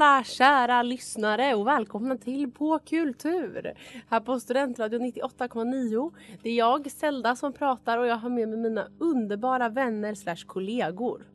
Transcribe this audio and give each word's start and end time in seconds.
Alla 0.00 0.24
kära 0.24 0.82
lyssnare 0.82 1.54
och 1.54 1.66
välkomna 1.66 2.16
till 2.16 2.50
På 2.50 2.78
Kultur 2.78 3.72
här 4.08 4.20
på 4.20 4.40
Studentradion 4.40 5.02
98,9. 5.02 6.12
Det 6.42 6.50
är 6.50 6.54
jag, 6.54 6.90
Zelda, 6.90 7.36
som 7.36 7.52
pratar 7.52 7.98
och 7.98 8.06
jag 8.06 8.16
har 8.16 8.30
med 8.30 8.48
mig 8.48 8.58
mina 8.58 8.88
underbara 8.98 9.68
vänner 9.68 10.14
slash 10.14 10.44
kollegor. 10.46 11.26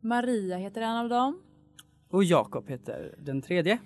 Maria 0.00 0.56
heter 0.56 0.82
en 0.82 0.96
av 0.96 1.08
dem. 1.08 1.42
Och 2.10 2.24
Jakob 2.24 2.68
heter 2.68 3.14
den 3.18 3.42
tredje. 3.42 3.78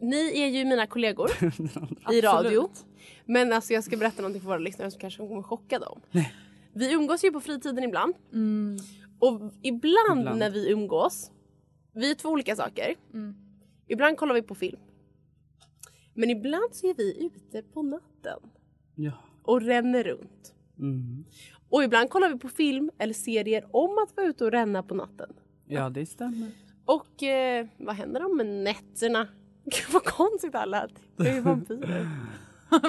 Ni 0.00 0.40
är 0.40 0.46
ju 0.46 0.64
mina 0.64 0.86
kollegor 0.86 1.30
i 2.12 2.20
radio. 2.20 2.68
Men 3.24 3.52
alltså 3.52 3.72
jag 3.72 3.84
ska 3.84 3.96
berätta 3.96 4.22
någonting 4.22 4.42
för 4.42 4.48
våra 4.48 4.58
lyssnare 4.58 4.90
som 4.90 5.00
kanske 5.00 5.28
kommer 5.28 5.42
chocka 5.42 5.78
dem. 5.78 6.00
Nej. 6.10 6.34
Vi 6.74 6.92
umgås 6.92 7.24
ju 7.24 7.32
på 7.32 7.40
fritiden 7.40 7.84
ibland. 7.84 8.14
Och 9.18 9.40
ibland, 9.62 10.20
Ibland. 10.20 10.38
när 10.38 10.50
vi 10.50 10.70
umgås, 10.70 11.30
vi 11.94 12.10
är 12.10 12.14
två 12.14 12.28
olika 12.28 12.56
saker. 12.56 12.94
Ibland 13.92 14.16
kollar 14.16 14.34
vi 14.34 14.42
på 14.42 14.54
film. 14.54 14.80
Men 16.14 16.30
ibland 16.30 16.74
så 16.74 16.86
är 16.90 16.94
vi 16.94 17.24
ute 17.26 17.62
på 17.62 17.82
natten 17.82 18.38
Ja. 18.94 19.12
och 19.42 19.62
ränner 19.62 20.04
runt. 20.04 20.54
Mm. 20.78 21.24
Och 21.68 21.84
ibland 21.84 22.10
kollar 22.10 22.28
vi 22.32 22.38
på 22.38 22.48
film 22.48 22.90
eller 22.98 23.14
serier 23.14 23.64
om 23.70 23.98
att 23.98 24.16
vara 24.16 24.26
ute 24.26 24.44
och 24.44 24.50
ränna 24.50 24.82
på 24.82 24.94
natten. 24.94 25.32
ja, 25.66 25.90
det 25.90 26.06
stämmer. 26.06 26.50
Och 26.84 27.22
eh, 27.22 27.66
vad 27.78 27.94
händer 27.94 28.24
om 28.24 28.64
nätterna? 28.64 29.28
Gud 29.64 29.92
vad 29.92 30.04
konstigt 30.04 30.54
alla. 30.54 30.88
Vi 31.16 31.28
är 31.28 31.34
ju 31.34 31.40
vampyrer. 31.40 32.08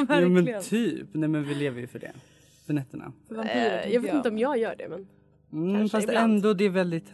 Ja, 0.10 0.30
men 0.30 0.62
typ. 0.62 1.08
Nej, 1.14 1.30
men 1.30 1.44
vi 1.44 1.56
lever 1.56 1.82
ju 1.82 1.88
för 1.88 2.00
det. 2.00 2.12
För 2.66 2.74
nätterna. 2.74 3.14
Eh, 3.46 3.94
jag 3.94 4.02
vet 4.02 4.14
inte 4.14 4.30
om 4.30 4.38
jag 4.38 4.58
gör 4.58 4.76
det 4.76 4.90
men 4.90 5.08
Mm, 5.52 5.90
fast 5.90 6.08
ibland. 6.08 6.34
ändå, 6.34 6.54
det 6.54 6.64
är 6.64 6.70
väldigt... 6.70 7.12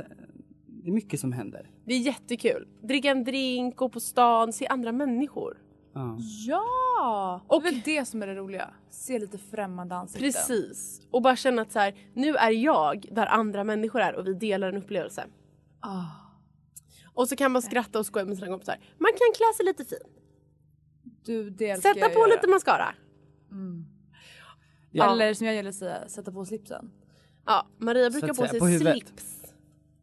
Det 0.89 0.93
är 0.93 0.95
mycket 0.95 1.19
som 1.19 1.31
händer. 1.31 1.69
det 1.85 1.93
är 1.93 1.99
jättekul. 1.99 2.67
Dricka 2.83 3.11
en 3.11 3.23
drink, 3.23 3.75
gå 3.75 3.89
på 3.89 3.99
stan, 3.99 4.53
se 4.53 4.67
andra 4.67 4.91
människor. 4.91 5.57
Ja. 5.93 6.17
Ja! 6.47 7.41
Och- 7.47 7.61
det 7.61 7.67
är 7.67 7.71
väl 7.71 7.81
det 7.85 8.05
som 8.05 8.23
är 8.23 8.27
det 8.27 8.35
roliga. 8.35 8.73
Se 8.89 9.19
lite 9.19 9.37
främmande 9.37 9.95
ansikten. 9.95 10.27
Precis. 10.31 11.01
Och 11.11 11.21
bara 11.21 11.35
känna 11.35 11.61
att 11.61 11.71
så 11.71 11.79
här, 11.79 11.95
nu 12.13 12.35
är 12.35 12.51
jag 12.51 13.05
där 13.11 13.25
andra 13.25 13.63
människor 13.63 13.99
är 14.01 14.15
och 14.15 14.27
vi 14.27 14.33
delar 14.33 14.69
en 14.69 14.77
upplevelse. 14.77 15.25
Ah. 15.79 16.03
Och 17.13 17.29
så 17.29 17.35
kan 17.35 17.51
man 17.51 17.61
skratta 17.61 17.99
och 17.99 18.05
skoja 18.05 18.25
med 18.25 18.37
sina 18.37 18.47
kompisar. 18.47 18.75
Man 18.97 19.11
kan 19.11 19.33
klä 19.35 19.53
sig 19.57 19.65
lite 19.65 19.85
fin. 19.85 20.13
Du, 21.25 21.49
det 21.49 21.81
Sätta 21.81 22.09
på 22.09 22.19
göra. 22.19 22.27
lite 22.27 22.47
mascara. 22.47 22.93
Ja. 24.91 25.11
Eller 25.11 25.33
som 25.33 25.47
jag 25.47 25.55
gillar 25.55 25.69
att 25.69 25.75
säga, 25.75 26.07
sätta 26.07 26.31
på 26.31 26.45
slipsen. 26.45 26.91
Ja, 27.45 27.67
Maria 27.77 28.09
brukar 28.09 28.27
på 28.27 28.47
sig 28.47 28.59
på 28.59 28.67
slips. 28.67 29.38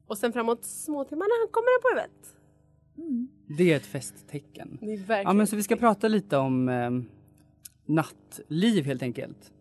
Och 0.06 0.18
sen 0.18 0.32
framåt 0.32 0.64
småtimmarna 0.64 1.30
kommer 1.50 1.68
den 1.74 1.82
på 1.82 1.88
huvudet. 1.88 2.36
Det 3.58 3.72
är 3.72 3.76
ett 3.76 3.86
festtäcken. 3.86 4.78
Det 4.80 4.92
är 4.92 4.96
verkligen 4.96 5.22
Ja, 5.26 5.32
men 5.32 5.46
så 5.46 5.56
vi 5.56 5.62
ska 5.62 5.76
prata 5.76 6.08
lite 6.08 6.36
om 6.36 6.68
eh, 6.68 6.90
nattliv 7.86 8.84
helt 8.84 9.02
enkelt. 9.02 9.52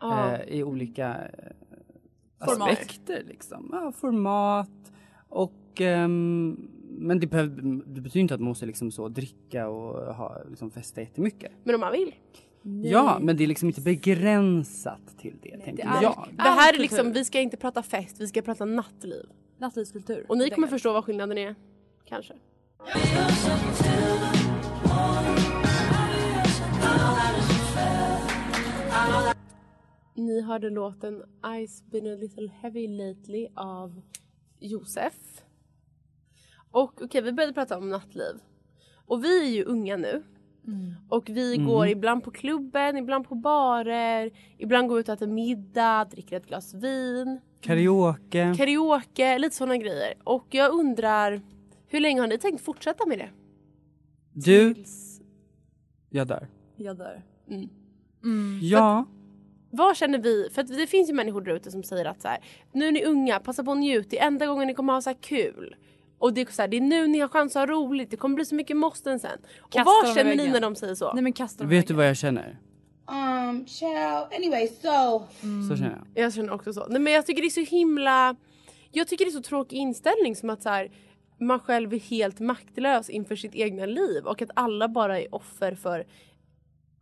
Ja. 0.00 0.32
Eh, 0.32 0.40
I 0.58 0.62
olika 0.62 1.14
eh, 1.14 2.48
aspekter 2.48 3.24
liksom. 3.28 3.68
Ja, 3.72 3.92
format 3.92 4.92
och 5.28 5.80
ehm, 5.80 6.70
men 6.98 7.20
det, 7.20 7.26
behöver, 7.26 7.62
det 7.86 8.00
betyder 8.00 8.20
inte 8.20 8.34
att 8.34 8.40
man 8.40 8.48
måste 8.48 8.66
liksom 8.66 8.90
så 8.90 9.08
dricka 9.08 9.68
och 9.68 10.14
ha, 10.14 10.38
liksom 10.50 10.70
festa 10.70 11.00
jättemycket. 11.00 11.52
Men 11.64 11.74
om 11.74 11.80
man 11.80 11.92
vill. 11.92 12.14
Ja, 12.84 13.18
men 13.20 13.36
det 13.36 13.44
är 13.44 13.48
liksom 13.48 13.68
inte 13.68 13.80
begränsat 13.80 15.18
till 15.18 15.36
det, 15.42 15.58
tänker 15.58 15.84
det 15.84 15.90
är- 15.98 16.02
jag. 16.02 16.28
Det 16.36 16.42
här 16.42 16.74
är 16.74 16.78
liksom, 16.78 17.12
vi 17.12 17.24
ska 17.24 17.40
inte 17.40 17.56
prata 17.56 17.82
fest, 17.82 18.16
vi 18.20 18.26
ska 18.26 18.42
prata 18.42 18.64
nattliv. 18.64 19.26
Nattlivskultur. 19.58 20.26
Och 20.28 20.38
ni 20.38 20.50
kommer 20.50 20.68
förstå 20.68 20.92
vad 20.92 21.04
skillnaden 21.04 21.38
är. 21.38 21.54
Kanske. 22.04 22.34
Ni 30.14 30.40
hörde 30.40 30.70
låten 30.70 31.22
Ice 31.66 31.82
been 31.90 32.06
a 32.06 32.16
little 32.16 32.48
heavy 32.48 32.88
lately 32.88 33.48
av 33.54 34.00
Josef. 34.60 35.14
Och 36.70 37.02
okej, 37.02 37.22
vi 37.22 37.32
började 37.32 37.52
prata 37.52 37.78
om 37.78 37.88
nattliv. 37.88 38.34
Och 39.06 39.24
vi 39.24 39.42
är 39.42 39.56
ju 39.56 39.64
unga 39.64 39.96
nu. 39.96 40.22
Och 41.08 41.28
vi 41.28 41.56
går 41.56 41.86
ibland 41.88 42.24
på 42.24 42.30
klubben, 42.30 42.96
ibland 42.96 43.28
på 43.28 43.34
barer, 43.34 44.30
ibland 44.58 44.88
går 44.88 44.94
vi 44.94 45.00
ut 45.00 45.08
och 45.08 45.14
äter 45.14 45.26
middag, 45.26 46.04
dricker 46.10 46.36
ett 46.36 46.46
glas 46.46 46.74
vin, 46.74 47.40
Karaoke. 47.64 48.54
karaoke, 48.56 49.38
lite 49.38 49.56
sådana 49.56 49.76
grejer. 49.76 50.14
Och 50.24 50.46
jag 50.50 50.72
undrar, 50.72 51.40
hur 51.88 52.00
länge 52.00 52.20
har 52.20 52.28
ni 52.28 52.38
tänkt 52.38 52.64
fortsätta 52.64 53.06
med 53.06 53.18
det? 53.18 53.28
Du, 54.32 54.74
jag 56.10 56.26
dör. 56.26 56.48
Jag 56.76 56.96
dör. 56.96 57.22
Ja. 58.62 59.06
Vad 59.70 59.96
känner 59.96 60.18
vi? 60.18 60.48
För 60.52 60.62
att 60.62 60.68
det 60.68 60.86
finns 60.86 61.10
ju 61.10 61.14
människor 61.14 61.40
där 61.40 61.54
ute 61.54 61.70
som 61.70 61.82
säger 61.82 62.04
att 62.04 62.22
så 62.22 62.28
här, 62.28 62.38
nu 62.72 62.88
är 62.88 62.92
ni 62.92 63.04
unga, 63.04 63.40
passa 63.40 63.64
på 63.64 63.72
att 63.72 63.78
njut, 63.78 64.10
det 64.10 64.18
är 64.18 64.26
enda 64.26 64.46
gången 64.46 64.66
ni 64.66 64.74
kommer 64.74 64.92
ha 64.92 65.00
så 65.00 65.10
här 65.10 65.16
kul. 65.20 65.76
Och 66.18 66.34
det 66.34 66.40
är, 66.40 66.52
så 66.52 66.62
här, 66.62 66.68
det 66.68 66.76
är 66.76 66.80
nu 66.80 67.06
ni 67.06 67.18
har 67.18 67.28
chans 67.28 67.56
att 67.56 67.68
ha 67.68 67.74
roligt, 67.74 68.10
det 68.10 68.16
kommer 68.16 68.34
bli 68.34 68.44
så 68.44 68.54
mycket 68.54 68.76
måsten 68.76 69.20
sen. 69.20 69.38
Och 69.60 69.72
Kasta 69.72 69.84
vad 69.84 70.04
dem 70.04 70.12
i 70.12 70.14
känner 70.14 70.36
ni 70.36 70.52
när 70.52 70.60
de 70.60 70.74
säger 70.76 70.94
så? 70.94 71.12
Nej 71.12 71.22
men 71.22 71.32
kasta 71.32 71.64
Vet 71.64 71.88
du 71.88 71.94
vad 71.94 72.08
jag 72.08 72.16
känner? 72.16 72.58
Um, 73.06 73.66
child. 73.66 74.26
Anyway, 74.36 74.68
so 74.68 75.26
Så 75.68 75.76
känner 75.76 76.02
jag. 76.14 76.24
Jag 76.24 76.34
känner 76.34 76.52
också 76.52 76.72
så. 76.72 76.86
Nej 76.88 77.00
men 77.00 77.12
jag 77.12 77.26
tycker 77.26 77.42
det 77.42 77.48
är 77.48 77.64
så 77.64 77.76
himla... 77.76 78.36
Jag 78.90 79.08
tycker 79.08 79.24
det 79.24 79.28
är 79.28 79.32
så 79.32 79.42
tråkig 79.42 79.76
inställning 79.76 80.36
som 80.36 80.50
att 80.50 80.62
så 80.62 80.68
här, 80.68 80.90
man 81.40 81.60
själv 81.60 81.94
är 81.94 81.98
helt 81.98 82.40
maktlös 82.40 83.10
inför 83.10 83.36
sitt 83.36 83.54
egna 83.54 83.86
liv 83.86 84.24
och 84.24 84.42
att 84.42 84.50
alla 84.54 84.88
bara 84.88 85.20
är 85.20 85.34
offer 85.34 85.74
för 85.74 86.04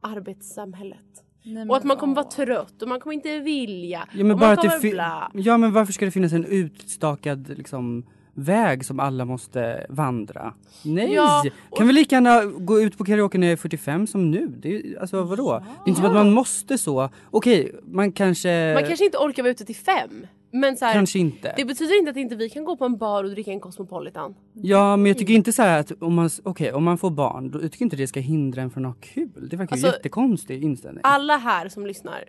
arbetssamhället. 0.00 1.24
Nej, 1.44 1.68
Och 1.68 1.76
att 1.76 1.84
man 1.84 1.96
kommer 1.96 2.14
vara 2.14 2.26
trött 2.26 2.82
och 2.82 2.88
man 2.88 3.00
kommer 3.00 3.14
inte 3.14 3.38
vilja. 3.38 4.08
Ja 4.12 4.24
men, 4.24 4.38
bara 4.38 4.52
att 4.52 4.80
det 4.80 4.90
bla. 4.90 5.30
ja 5.34 5.56
men 5.56 5.72
varför 5.72 5.92
ska 5.92 6.04
det 6.04 6.10
finnas 6.10 6.32
en 6.32 6.44
utstakad 6.44 7.48
liksom, 7.58 8.06
väg 8.34 8.84
som 8.84 9.00
alla 9.00 9.24
måste 9.24 9.86
vandra? 9.88 10.54
Nej! 10.84 11.12
Ja, 11.12 11.44
och- 11.70 11.78
Kan 11.78 11.86
vi 11.86 11.92
lika 11.92 12.16
gärna 12.16 12.44
gå 12.44 12.80
ut 12.80 12.98
på 12.98 13.04
karaoke 13.04 13.38
när 13.38 13.46
jag 13.46 13.52
är 13.52 13.56
45 13.56 14.06
som 14.06 14.30
nu? 14.30 14.46
Det 14.46 14.76
är, 14.76 15.00
alltså 15.00 15.22
vadå? 15.22 15.58
Det 15.58 15.64
är 15.84 15.88
inte 15.88 16.00
som 16.00 16.10
att 16.10 16.14
man 16.16 16.32
måste 16.32 16.78
så. 16.78 17.08
Okej, 17.30 17.74
man 17.82 18.12
kanske... 18.12 18.74
Man 18.74 18.86
kanske 18.86 19.04
inte 19.04 19.18
orkar 19.18 19.42
vara 19.42 19.50
ute 19.50 19.64
till 19.64 19.76
fem. 19.76 20.26
Men 20.54 20.76
så 20.76 20.84
här, 20.84 20.92
kanske 20.92 21.18
inte. 21.18 21.54
det 21.56 21.64
betyder 21.64 21.98
inte 21.98 22.10
att 22.10 22.16
inte 22.16 22.36
vi 22.36 22.50
kan 22.50 22.64
gå 22.64 22.76
på 22.76 22.84
en 22.84 22.96
bar 22.96 23.24
och 23.24 23.30
dricka 23.30 23.50
en 23.50 23.60
Cosmopolitan. 23.60 24.34
Ja 24.52 24.96
men 24.96 25.06
jag 25.06 25.18
tycker 25.18 25.34
inte 25.34 25.52
så 25.52 25.62
här 25.62 25.80
att 25.80 25.92
om 26.02 26.14
man, 26.14 26.30
okej, 26.42 26.72
om 26.72 26.84
man 26.84 26.98
får 26.98 27.10
barn, 27.10 27.50
då, 27.50 27.58
tycker 27.60 27.82
inte 27.82 27.96
det 27.96 28.06
ska 28.06 28.20
hindra 28.20 28.62
en 28.62 28.70
från 28.70 28.84
att 28.86 28.94
ha 28.94 29.00
kul. 29.00 29.48
Det 29.50 29.56
verkar 29.56 29.72
Alltså, 29.72 29.86
ju 29.86 29.92
jättekonstig 29.92 30.64
inställning. 30.64 31.00
Alla 31.04 31.36
här 31.36 31.68
som 31.68 31.86
lyssnar 31.86 32.24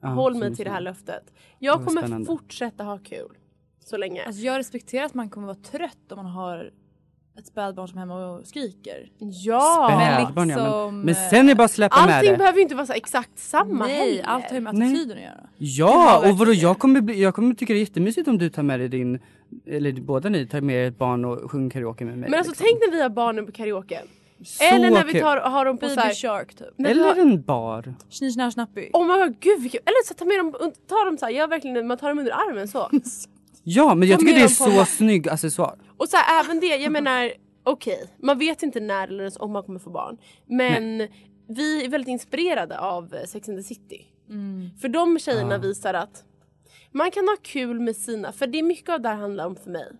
Ja, 0.00 0.08
Håll 0.08 0.34
mig 0.34 0.56
till 0.56 0.64
det 0.64 0.70
här 0.70 0.80
löftet. 0.80 1.32
Jag 1.58 1.84
kommer 1.84 2.00
spännande. 2.00 2.26
fortsätta 2.26 2.84
ha 2.84 2.98
kul. 2.98 3.28
Så 3.84 3.96
länge. 3.96 4.24
Alltså 4.26 4.42
jag 4.42 4.58
respekterar 4.58 5.04
att 5.04 5.14
man 5.14 5.28
kommer 5.30 5.46
vara 5.46 5.56
trött 5.56 6.12
om 6.12 6.16
man 6.16 6.26
har 6.26 6.70
ett 7.38 7.46
spädbarn 7.46 7.88
som 7.88 7.98
är 7.98 8.00
hemma 8.00 8.26
och 8.26 8.46
skriker. 8.46 9.10
ja! 9.18 9.86
Men 9.98 10.24
Spädbarn, 10.24 10.48
ja, 10.48 10.56
men, 10.56 10.64
liksom, 10.64 11.00
men 11.00 11.14
sen 11.14 11.44
är 11.44 11.48
det 11.48 11.54
bara 11.54 11.64
att 11.64 11.70
släppa 11.70 12.06
med 12.06 12.14
Allting 12.16 12.32
det. 12.32 12.38
behöver 12.38 12.56
ju 12.56 12.62
inte 12.62 12.74
vara 12.74 12.86
så 12.86 12.92
exakt 12.92 13.38
samma 13.38 13.86
Nej, 13.86 14.10
heller. 14.16 14.22
allt 14.28 14.44
har 14.44 14.54
ju 14.54 14.60
med 14.60 14.74
Nej. 14.74 14.88
attityden 14.88 15.16
att 15.16 15.22
göra. 15.22 15.48
Ja, 15.58 16.28
och 16.30 16.38
vadå, 16.38 16.52
jag 16.52 16.78
kommer, 16.78 17.00
bli, 17.00 17.22
jag 17.22 17.34
kommer 17.34 17.54
tycka 17.54 17.72
det 17.72 17.78
är 17.78 17.80
jättemysigt 17.80 18.28
om 18.28 18.38
du 18.38 18.50
tar 18.50 18.62
med 18.62 18.80
dig 18.80 18.88
din, 18.88 19.18
eller 19.66 19.92
båda 19.92 20.28
ni 20.28 20.46
tar 20.46 20.60
med 20.60 20.76
er 20.84 20.88
ett 20.88 20.98
barn 20.98 21.24
och 21.24 21.50
sjunger 21.50 21.70
karaoke 21.70 22.04
med 22.04 22.18
mig. 22.18 22.30
Men 22.30 22.38
alltså 22.38 22.50
liksom. 22.50 22.66
tänk 22.66 22.80
när 22.80 22.96
vi 22.96 23.02
har 23.02 23.08
barnen 23.08 23.46
på 23.46 23.52
karaoken. 23.52 24.06
Så 24.44 24.64
Eller 24.64 24.90
när 24.90 25.04
vi 25.04 25.20
tar, 25.20 25.36
har 25.36 25.64
dem 25.64 25.78
på 25.78 25.86
Baby 25.86 26.00
här, 26.00 26.14
Shark 26.14 26.54
typ. 26.54 26.86
Eller 26.86 27.04
har, 27.04 27.16
en 27.16 27.42
bar. 27.42 27.94
Schnischnasch 28.10 28.52
snappy. 28.52 28.90
Oh 28.92 29.06
my 29.06 29.24
god, 29.24 29.40
gud 29.40 29.62
vilken, 29.62 29.80
Eller 29.84 30.06
så 30.06 30.14
ta 30.14 30.24
med 30.24 30.38
dem, 30.38 30.72
ta 30.88 31.04
dem 31.04 31.18
så 31.18 31.26
här, 31.26 31.32
jag 31.32 31.48
verkligen, 31.48 31.86
man 31.86 31.98
tar 31.98 32.08
dem 32.08 32.18
under 32.18 32.32
armen 32.32 32.68
så. 32.68 32.90
Ja, 33.64 33.94
men 33.94 34.08
jag 34.08 34.20
tycker 34.20 34.34
det 34.34 34.40
är 34.42 34.48
så 34.48 34.84
snygg 34.84 35.28
accessoar. 35.28 35.78
Och 35.96 36.08
så 36.08 36.16
här, 36.16 36.44
även 36.44 36.60
det, 36.60 36.66
jag 36.66 36.92
menar 36.92 37.32
okej, 37.62 38.06
man 38.22 38.38
vet 38.38 38.62
inte 38.62 38.80
när 38.80 39.08
eller 39.08 39.24
ens 39.24 39.36
om 39.36 39.52
man 39.52 39.62
kommer 39.62 39.78
få 39.80 39.90
barn. 39.90 40.18
Men 40.46 41.08
vi 41.48 41.84
är 41.84 41.88
väldigt 41.88 42.08
inspirerade 42.08 42.78
av 42.78 43.14
Sex 43.26 43.48
and 43.48 43.58
the 43.58 43.62
City. 43.62 44.06
För 44.80 44.88
de 44.88 45.18
tjejerna 45.18 45.58
visar 45.58 45.94
att 45.94 46.24
man 46.92 47.10
kan 47.10 47.28
ha 47.28 47.36
kul 47.42 47.80
med 47.80 47.96
sina, 47.96 48.32
för 48.32 48.46
det 48.46 48.58
är 48.58 48.62
mycket 48.62 48.88
av 48.88 49.00
det 49.00 49.08
här 49.08 49.16
handlar 49.16 49.46
om 49.46 49.56
för 49.56 49.70
mig. 49.70 49.92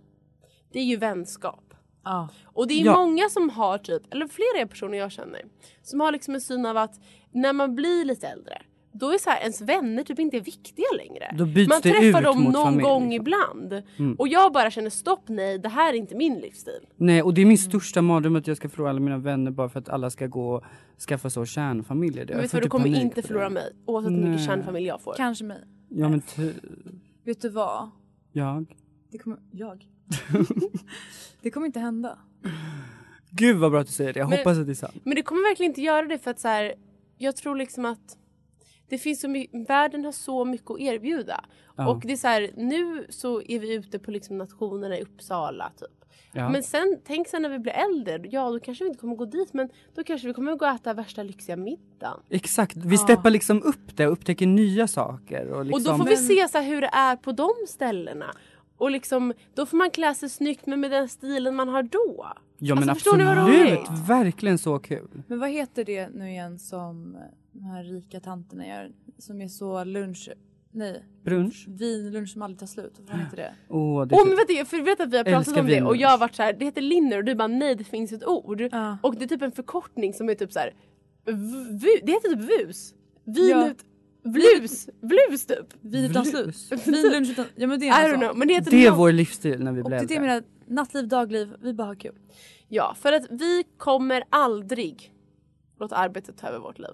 Det 0.72 0.78
är 0.78 0.84
ju 0.84 0.96
vänskap. 0.96 1.74
Ja. 2.04 2.28
Och 2.44 2.68
det 2.68 2.74
är 2.80 2.84
Ja. 2.84 2.96
många 2.96 3.28
som 3.28 3.50
har 3.50 3.78
typ, 3.78 4.02
eller 4.14 4.26
flera 4.28 4.66
personer 4.66 4.98
jag 4.98 5.12
känner, 5.12 5.42
som 5.82 6.00
har 6.00 6.12
liksom 6.12 6.34
en 6.34 6.40
syn 6.40 6.66
av 6.66 6.76
att 6.76 7.00
när 7.32 7.52
man 7.52 7.74
blir 7.74 8.04
lite 8.04 8.28
äldre 8.28 8.62
då 8.96 9.10
är 9.12 9.18
så 9.18 9.30
här, 9.30 9.40
ens 9.40 9.60
vänner 9.60 10.02
typ 10.02 10.18
inte 10.18 10.40
viktiga 10.40 10.86
längre. 10.96 11.34
Då 11.38 11.46
byts 11.46 11.68
man 11.68 11.80
det 11.82 11.92
träffar 11.92 12.18
ut 12.18 12.24
dem 12.24 12.42
mot 12.42 12.52
någon 12.52 12.64
familj, 12.64 12.82
gång 12.82 13.10
liksom. 13.10 13.22
ibland. 13.22 13.82
Och 14.18 14.28
jag 14.28 14.52
bara 14.52 14.70
känner 14.70 14.90
stopp 14.90 15.28
nej, 15.28 15.58
det 15.58 15.68
här 15.68 15.92
är 15.92 15.96
inte 15.96 16.14
min 16.14 16.34
livsstil. 16.38 16.86
Nej, 16.96 17.22
och 17.22 17.34
det 17.34 17.42
är 17.42 17.46
min 17.46 17.58
största 17.58 18.02
mardröm 18.02 18.36
att 18.36 18.46
jag 18.46 18.56
ska 18.56 18.68
förlora 18.68 18.90
alla 18.90 19.00
mina 19.00 19.18
vänner 19.18 19.50
bara 19.50 19.68
för 19.68 19.78
att 19.80 19.88
alla 19.88 20.10
ska 20.10 20.26
gå 20.26 20.54
och 20.54 20.64
skaffa 21.08 21.30
så 21.30 21.44
kärnfamiljer. 21.46 22.26
Men 22.26 22.40
vet 22.40 22.50
får 22.50 22.60
du 22.60 22.60
vad, 22.60 22.62
du 22.62 22.64
typ 22.64 22.70
kommer 22.94 23.00
inte 23.02 23.22
förlora 23.22 23.44
det. 23.44 23.50
mig 23.50 23.72
oavsett 23.86 24.12
hur 24.12 24.16
mycket 24.16 24.30
Nej. 24.36 24.46
kärnfamilj 24.46 24.86
jag 24.86 25.02
får. 25.02 25.14
Kanske 25.16 25.44
mig. 25.44 25.58
Ja 25.88 26.08
men 26.08 26.22
Vet 27.24 27.42
du 27.42 27.48
vad? 27.48 27.90
jag. 28.32 28.74
Det 29.10 29.18
kommer... 29.18 29.38
Jag? 29.50 29.84
det 31.42 31.50
kommer 31.50 31.66
inte 31.66 31.80
hända. 31.80 32.18
Gud 33.30 33.56
vad 33.56 33.70
bra 33.70 33.80
att 33.80 33.86
du 33.86 33.92
säger 33.92 34.12
det, 34.12 34.18
jag 34.20 34.28
Men- 34.28 34.38
hoppas 34.38 34.58
att 34.58 34.66
det 34.66 34.72
är 34.72 34.74
sant. 34.74 34.94
Men 35.04 35.14
det 35.14 35.22
kommer 35.22 35.42
verkligen 35.50 35.70
inte 35.70 35.82
göra 35.82 36.06
det 36.06 36.18
för 36.18 36.30
att 36.30 36.40
så 36.40 36.48
här, 36.48 36.74
jag 37.18 37.36
tror 37.36 37.56
liksom 37.56 37.84
att 37.84 38.18
det 38.88 38.98
finns 38.98 39.20
så 39.20 39.28
mycket, 39.28 39.70
världen 39.70 40.04
har 40.04 40.12
så 40.12 40.44
mycket 40.44 40.70
att 40.70 40.80
erbjuda. 40.80 41.44
Ja. 41.76 41.88
Och 41.88 42.00
det 42.00 42.12
är 42.12 42.16
så 42.16 42.28
här, 42.28 42.50
nu 42.56 43.06
så 43.08 43.42
är 43.42 43.58
vi 43.58 43.74
ute 43.74 43.98
på 43.98 44.10
liksom 44.10 44.38
nationerna 44.38 44.98
i 44.98 45.02
Uppsala 45.02 45.70
typ. 45.78 46.04
Ja. 46.32 46.48
Men 46.48 46.62
sen, 46.62 46.98
tänk 47.06 47.28
sen 47.28 47.42
när 47.42 47.48
vi 47.48 47.58
blir 47.58 47.72
äldre, 47.72 48.20
ja 48.30 48.50
då 48.50 48.60
kanske 48.60 48.84
vi 48.84 48.88
inte 48.88 49.00
kommer 49.00 49.16
gå 49.16 49.24
dit 49.24 49.52
men 49.52 49.68
då 49.94 50.04
kanske 50.04 50.28
vi 50.28 50.34
kommer 50.34 50.56
gå 50.56 50.66
och 50.66 50.72
äta 50.72 50.94
värsta 50.94 51.22
lyxiga 51.22 51.56
middagen. 51.56 52.20
Exakt, 52.30 52.76
vi 52.76 52.98
steppar 52.98 53.30
liksom 53.30 53.62
upp 53.62 53.96
det 53.96 54.06
och 54.06 54.12
upptäcker 54.12 54.46
nya 54.46 54.86
saker. 54.86 55.46
Och, 55.50 55.64
liksom, 55.64 55.92
Och 55.92 55.98
då 55.98 56.04
får 56.04 56.10
vi 56.10 56.16
se 56.16 56.48
så 56.48 56.58
här 56.58 56.64
hur 56.64 56.80
det 56.80 56.90
är 56.92 57.16
på 57.16 57.32
de 57.32 57.50
ställena. 57.68 58.34
Och 58.76 58.90
liksom, 58.90 59.32
då 59.54 59.66
får 59.66 59.76
man 59.76 59.90
klä 59.90 60.14
sig 60.14 60.28
snyggt 60.28 60.66
men 60.66 60.80
med 60.80 60.90
den 60.90 61.08
stilen 61.08 61.54
man 61.54 61.68
har 61.68 61.82
då. 61.82 62.26
Ja 62.58 62.74
men 62.74 62.90
Alltså, 62.90 62.94
förstår 62.94 63.16
ni 63.16 63.24
vad 63.24 63.38
absolut, 63.38 64.08
verkligen 64.08 64.58
så 64.58 64.78
kul. 64.78 65.22
Men 65.26 65.38
vad 65.38 65.50
heter 65.50 65.84
det 65.84 66.08
nu 66.08 66.30
igen 66.30 66.58
som 66.58 67.16
de 67.54 67.64
här 67.64 67.84
rika 67.84 68.20
tanterna 68.20 68.66
gör? 68.66 68.92
Som 69.18 69.40
är 69.42 69.48
så 69.48 69.84
lunch... 69.84 70.28
Nej. 70.76 71.04
Brunch. 71.24 71.64
Vinlunch 71.68 72.28
som 72.32 72.42
aldrig 72.42 72.58
tar 72.58 72.66
slut. 72.66 72.92
Vad 72.98 73.08
fan 73.08 73.20
heter 73.20 73.36
det? 73.36 73.54
Åh, 73.68 74.06
det 74.06 74.14
är 74.14 74.16
Åh 74.18 74.22
så- 74.22 74.28
men 74.28 74.36
vet 74.36 74.48
du, 74.48 74.64
för 74.64 74.80
vet 74.82 75.00
att 75.00 75.12
vi 75.12 75.16
har 75.16 75.24
pratat 75.24 75.46
Älskar 75.48 75.60
om 75.60 75.66
det 75.66 75.82
och 75.82 75.96
jag 75.96 76.08
har 76.08 76.18
varit 76.18 76.34
så 76.34 76.42
här, 76.42 76.52
det 76.52 76.64
heter 76.64 76.80
linner 76.82 77.18
och 77.18 77.24
du 77.24 77.34
bara 77.34 77.48
nej 77.48 77.74
det 77.74 77.84
finns 77.84 78.12
ett 78.12 78.26
ord. 78.26 78.60
Ja. 78.72 78.98
Och 79.02 79.14
det 79.16 79.24
är 79.24 79.28
typ 79.28 79.42
en 79.42 79.52
förkortning 79.52 80.14
som 80.14 80.28
är 80.28 80.34
typ 80.34 80.52
så 80.52 80.58
här, 80.58 80.74
det 82.02 82.12
heter 82.12 82.28
typ 82.36 82.60
vus. 82.68 82.94
Vin 83.24 83.48
Ja. 83.48 83.68
ut, 83.68 83.78
blus, 84.22 84.88
blus 85.00 85.46
typ. 85.46 85.74
Vin 85.80 86.04
utan 86.10 86.24
slut. 86.24 86.72
Vinlunch 86.86 87.30
utan... 87.30 87.44
Ja 87.56 87.66
men 87.66 87.80
det 87.80 87.86
I 87.86 87.88
är 87.88 87.92
don't 88.14 88.16
know 88.18 88.28
sån. 88.28 88.38
men 88.38 88.48
det 88.48 88.54
heter 88.54 88.70
det 88.70 88.86
är 88.86 88.90
nå- 88.90 88.96
vår 88.96 89.12
livsstil 89.12 89.64
när 89.64 89.72
vi 89.72 89.80
Och 89.82 89.84
blir 89.86 89.98
det 89.98 90.04
är 90.04 90.08
det 90.08 90.14
äldre. 90.14 90.26
menar. 90.28 90.42
Nattliv, 90.66 91.08
dagliv. 91.08 91.54
Vi 91.62 91.74
bara 91.74 91.86
har 91.86 91.94
kul. 91.94 92.14
Ja 92.68 92.94
för 92.98 93.12
att 93.12 93.26
vi 93.30 93.64
kommer 93.76 94.24
aldrig 94.30 95.12
låta 95.80 95.96
arbetet 95.96 96.36
ta 96.38 96.46
över 96.48 96.58
vårt 96.58 96.78
liv. 96.78 96.90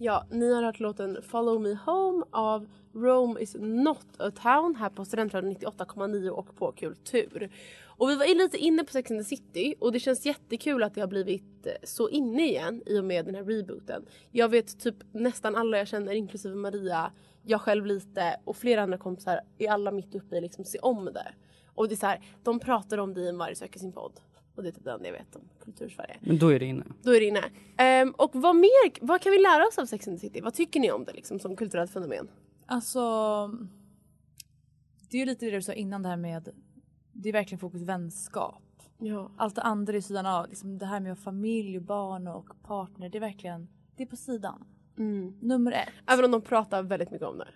Ja, 0.00 0.26
ni 0.30 0.52
har 0.52 0.62
hört 0.62 0.80
låten 0.80 1.18
Follow 1.22 1.60
Me 1.60 1.78
Home 1.86 2.24
av 2.30 2.66
Rome 2.94 3.40
is 3.40 3.56
not 3.58 4.06
a 4.18 4.30
town 4.42 4.74
här 4.74 4.90
på 4.90 5.04
Studentradion 5.04 5.56
98,9 5.56 6.28
och 6.28 6.56
på 6.56 6.72
Kultur. 6.72 7.50
Och 7.84 8.10
vi 8.10 8.16
var 8.16 8.34
lite 8.34 8.58
inne 8.58 8.84
på 8.84 8.92
Sex 8.92 9.10
and 9.10 9.20
the 9.20 9.24
City 9.24 9.74
och 9.80 9.92
det 9.92 10.00
känns 10.00 10.26
jättekul 10.26 10.82
att 10.82 10.94
det 10.94 11.00
har 11.00 11.08
blivit 11.08 11.66
eh, 11.66 11.72
så 11.82 12.08
inne 12.08 12.48
igen 12.48 12.82
i 12.86 12.98
och 12.98 13.04
med 13.04 13.24
den 13.24 13.34
här 13.34 13.44
rebooten. 13.44 14.06
Jag 14.30 14.48
vet 14.48 14.80
typ 14.80 14.96
nästan 15.12 15.56
alla 15.56 15.78
jag 15.78 15.88
känner 15.88 16.12
inklusive 16.12 16.54
Maria, 16.54 17.12
jag 17.48 17.60
själv 17.60 17.86
lite 17.86 18.40
och 18.44 18.56
flera 18.56 18.82
andra 18.82 18.98
kompisar 18.98 19.40
är 19.58 19.70
alla 19.70 19.90
mitt 19.90 20.14
uppe 20.14 20.36
i 20.36 20.40
liksom 20.40 20.64
se 20.64 20.78
om 20.78 21.04
det. 21.04 21.32
Och 21.74 21.88
det 21.88 21.94
är 21.94 21.96
så 21.96 22.06
här, 22.06 22.20
de 22.42 22.60
pratar 22.60 22.98
om 22.98 23.14
det 23.14 23.20
i 23.20 23.28
en 23.28 23.38
varje 23.38 23.54
söker 23.54 23.78
sin 23.78 23.92
podd. 23.92 24.20
Och 24.54 24.62
det 24.62 24.68
är 24.68 24.72
typ 24.72 24.84
det 24.84 24.92
enda 24.92 25.06
jag 25.06 25.12
vet 25.12 25.36
om 25.36 25.42
Kultursverige. 25.60 26.16
Men 26.20 26.38
då 26.38 26.48
är 26.48 26.58
det 26.58 26.66
inne. 26.66 26.84
Då 27.02 27.10
är 27.10 27.20
det 27.20 27.26
inne. 27.26 27.44
Ehm, 27.76 28.10
och 28.10 28.30
vad 28.34 28.56
mer, 28.56 29.04
vad 29.06 29.20
kan 29.20 29.32
vi 29.32 29.38
lära 29.38 29.66
oss 29.66 29.78
av 29.78 29.86
Sex 29.86 30.08
and 30.08 30.16
the 30.16 30.20
City? 30.20 30.40
Vad 30.40 30.54
tycker 30.54 30.80
ni 30.80 30.90
om 30.90 31.04
det 31.04 31.12
liksom 31.12 31.38
som 31.38 31.56
kulturellt 31.56 31.90
fenomen? 31.90 32.28
Alltså... 32.66 33.00
Det 35.10 35.16
är 35.16 35.18
ju 35.18 35.26
lite 35.26 35.46
det 35.46 35.50
du 35.50 35.62
sa 35.62 35.72
innan 35.72 36.02
det 36.02 36.08
här 36.08 36.16
med... 36.16 36.48
Det 37.12 37.28
är 37.28 37.32
verkligen 37.32 37.58
fokus 37.58 37.82
vänskap. 37.82 38.62
Ja. 38.98 39.30
Allt 39.36 39.54
det 39.54 39.62
andra 39.62 39.96
är 39.96 40.00
sidan 40.00 40.26
av. 40.26 40.48
Liksom 40.48 40.78
det 40.78 40.86
här 40.86 41.00
med 41.00 41.18
familj, 41.18 41.76
och 41.76 41.82
barn 41.82 42.28
och 42.28 42.62
partner. 42.62 43.08
Det 43.08 43.18
är 43.18 43.20
verkligen... 43.20 43.68
Det 43.96 44.02
är 44.02 44.06
på 44.06 44.16
sidan. 44.16 44.64
Nummer 45.40 45.72
ett. 45.72 45.88
Även 46.06 46.24
om 46.24 46.30
de 46.30 46.40
pratar 46.40 46.82
väldigt 46.82 47.10
mycket 47.10 47.26
om 47.28 47.38
det. 47.38 47.48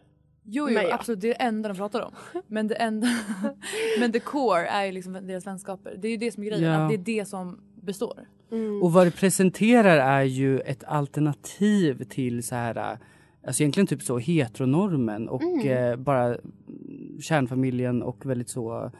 Jo, 0.44 0.68
jo 0.68 0.74
Men 0.74 0.84
ja. 0.84 0.94
absolut. 0.94 1.20
Det 1.20 1.26
är 1.28 1.34
det 1.38 1.44
enda 1.44 1.68
de 1.68 1.74
pratar 1.76 2.00
om. 2.00 2.12
Men 2.46 2.68
det 2.68 2.74
enda... 2.74 3.08
men 4.00 4.12
the 4.12 4.20
core 4.20 4.66
är 4.66 4.84
ju 4.84 4.92
liksom 4.92 5.12
deras 5.12 5.46
vänskaper. 5.46 5.94
Det 5.98 6.08
är 6.08 6.12
ju 6.12 6.16
det 6.16 6.32
som 6.32 6.42
är 6.42 6.46
grejen. 6.46 6.64
Ja. 6.64 6.74
Att 6.84 6.88
det 6.88 6.94
är 6.94 7.18
det 7.18 7.24
som 7.28 7.60
består. 7.82 8.28
Och 8.82 8.92
vad 8.92 9.06
det 9.06 9.10
presenterar 9.10 9.96
är 9.96 10.22
ju 10.22 10.60
ett 10.60 10.84
alternativ 10.84 12.04
till 12.04 12.42
så 12.42 12.54
här, 12.54 12.98
alltså 13.46 13.62
egentligen 13.62 13.86
typ 13.86 14.02
så 14.02 14.18
heteronormen 14.18 15.28
och 15.28 15.42
Mm. 15.42 15.68
eh, 15.92 15.96
bara 15.96 16.24
mm, 16.24 17.20
kärnfamiljen 17.20 18.02
och 18.02 18.26
väldigt 18.26 18.48
så 18.48 18.90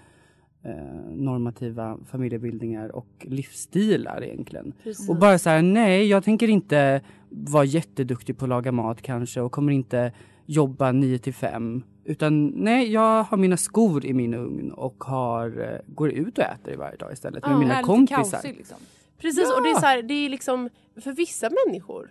eh, 0.65 0.75
normativa 1.11 1.99
familjebildningar 2.07 2.89
och 2.97 3.09
livsstilar 3.21 4.25
egentligen. 4.25 4.73
Och 5.09 5.17
bara 5.17 5.39
så 5.39 5.51
här, 5.51 5.63
nej 5.63 6.07
jag 6.09 6.25
tänker 6.25 6.49
inte 6.49 7.01
vara 7.29 7.65
jätteduktig 7.65 8.39
på 8.39 8.45
att 8.45 8.49
laga 8.49 8.73
mat 8.73 9.03
kanske 9.03 9.41
och 9.41 9.53
kommer 9.53 9.73
inte 9.73 10.13
jobba 10.47 10.93
9 10.93 11.19
till 11.19 11.35
5 11.35 11.83
utan 12.05 12.47
nej 12.47 12.93
jag 12.93 13.23
har 13.23 13.37
mina 13.37 13.57
skor 13.57 14.05
i 14.07 14.13
min 14.15 14.35
ugn 14.35 14.73
och 14.73 15.05
har, 15.05 15.61
eh, 15.61 15.79
går 15.95 16.11
ut 16.11 16.39
och 16.39 16.45
äter 16.45 16.77
varje 16.77 16.97
dag 16.97 17.13
istället 17.13 17.43
med 17.47 17.53
Ja, 17.53 17.59
mina 17.59 17.83
kompisar. 17.83 18.23
kaosig 18.23 18.57
liksom. 18.57 18.77
Precis 19.19 19.57
och 19.57 19.63
det 19.63 19.71
är 19.71 19.81
så 19.81 19.87
här, 19.87 20.03
det 20.03 20.15
är 20.15 20.29
liksom 20.29 20.69
för 21.01 21.13
vissa 21.13 21.51
människor 21.67 22.11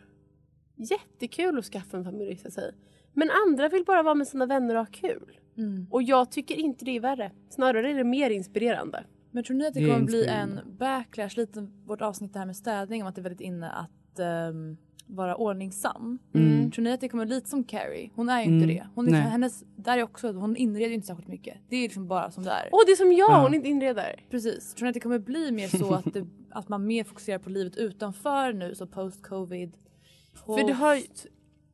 jättekul 0.77 1.60
att 1.60 1.65
skaffa 1.65 1.98
en 1.98 2.03
familj 2.03 2.39
och 2.46 2.53
sig. 2.53 2.72
Men 3.13 3.29
andra 3.48 3.70
vill 3.70 3.84
bara 3.86 4.03
vara 4.03 4.15
med 4.15 4.27
sina 4.27 4.46
vänner 4.46 4.75
och 4.75 4.81
ha 4.86 4.91
kul. 4.91 5.38
Mm. 5.58 5.88
Och 5.89 6.03
jag 6.03 6.31
tycker 6.31 6.55
inte 6.55 6.86
det 6.86 6.91
är 6.96 7.00
värre. 7.00 7.31
Snarare 7.50 7.91
är 7.91 7.96
det 7.96 8.03
mer 8.03 8.29
inspirerande. 8.29 9.03
Men 9.31 9.43
tror 9.43 9.58
ni 9.58 9.67
att 9.67 9.74
det, 9.74 9.79
Det 9.79 9.89
kommer 9.89 10.05
bli 10.05 10.27
en 10.27 10.60
backlash, 10.79 11.29
lite 11.38 11.67
vårt 11.86 12.01
avsnitt 12.01 12.36
här 12.36 12.46
med 12.46 12.55
städning 12.55 13.01
om 13.01 13.08
att 13.08 13.15
det 13.15 13.22
är 13.22 13.24
väldigt 13.24 13.41
inne 13.41 13.70
att 13.70 14.20
ehm, 14.20 14.77
vara 15.08 15.36
ordningsam. 15.36 16.20
Mm. 16.34 16.72
Tror 16.72 16.84
ni 16.84 16.91
att 16.91 17.01
det 17.01 17.10
kommer 17.10 17.25
lite 17.25 17.50
som 17.50 17.63
Carrie? 17.63 18.12
Hon 18.15 18.29
är 18.29 18.38
ju 18.39 18.43
inte 18.46 18.63
Mm. 18.63 18.67
det. 18.75 18.88
Hon, 18.96 19.08
är, 19.08 19.12
Nej. 19.12 19.22
hennes, 19.22 19.63
där 19.75 19.98
är 19.98 20.03
också, 20.03 20.31
hon 20.31 20.55
inreder 20.55 20.88
ju 20.88 20.93
inte 20.93 21.08
särskilt 21.08 21.27
mycket. 21.27 21.58
Det 21.70 21.75
är 21.75 21.81
liksom 21.81 22.08
bara 22.08 22.31
som 22.31 22.43
det 22.43 22.51
är. 22.51 22.70
Åh 22.72 22.79
det 22.86 22.91
är 22.91 22.96
som 22.96 23.12
jag, 23.13 23.31
Ja. 23.31 23.41
hon 23.43 23.53
inte 23.53 23.70
inredare. 23.70 24.15
Precis. 24.29 24.74
Tror 24.74 24.86
ni 24.86 24.89
att 24.89 24.93
det 24.93 25.00
kommer 25.00 25.20
bli 25.20 25.51
mer 25.51 25.67
så 25.67 25.93
att, 25.93 26.13
det, 26.13 26.27
att 26.51 26.70
man 26.70 26.86
mer 26.86 27.03
fokuserar 27.03 27.39
på 27.39 27.50
livet 27.50 27.75
utanför 27.77 28.53
nu 28.53 28.75
så 28.75 28.88
post 28.88 29.22
covid? 29.24 29.77
För 30.46 30.67
det 30.67 30.74
har 30.74 30.96
ju- 30.96 31.03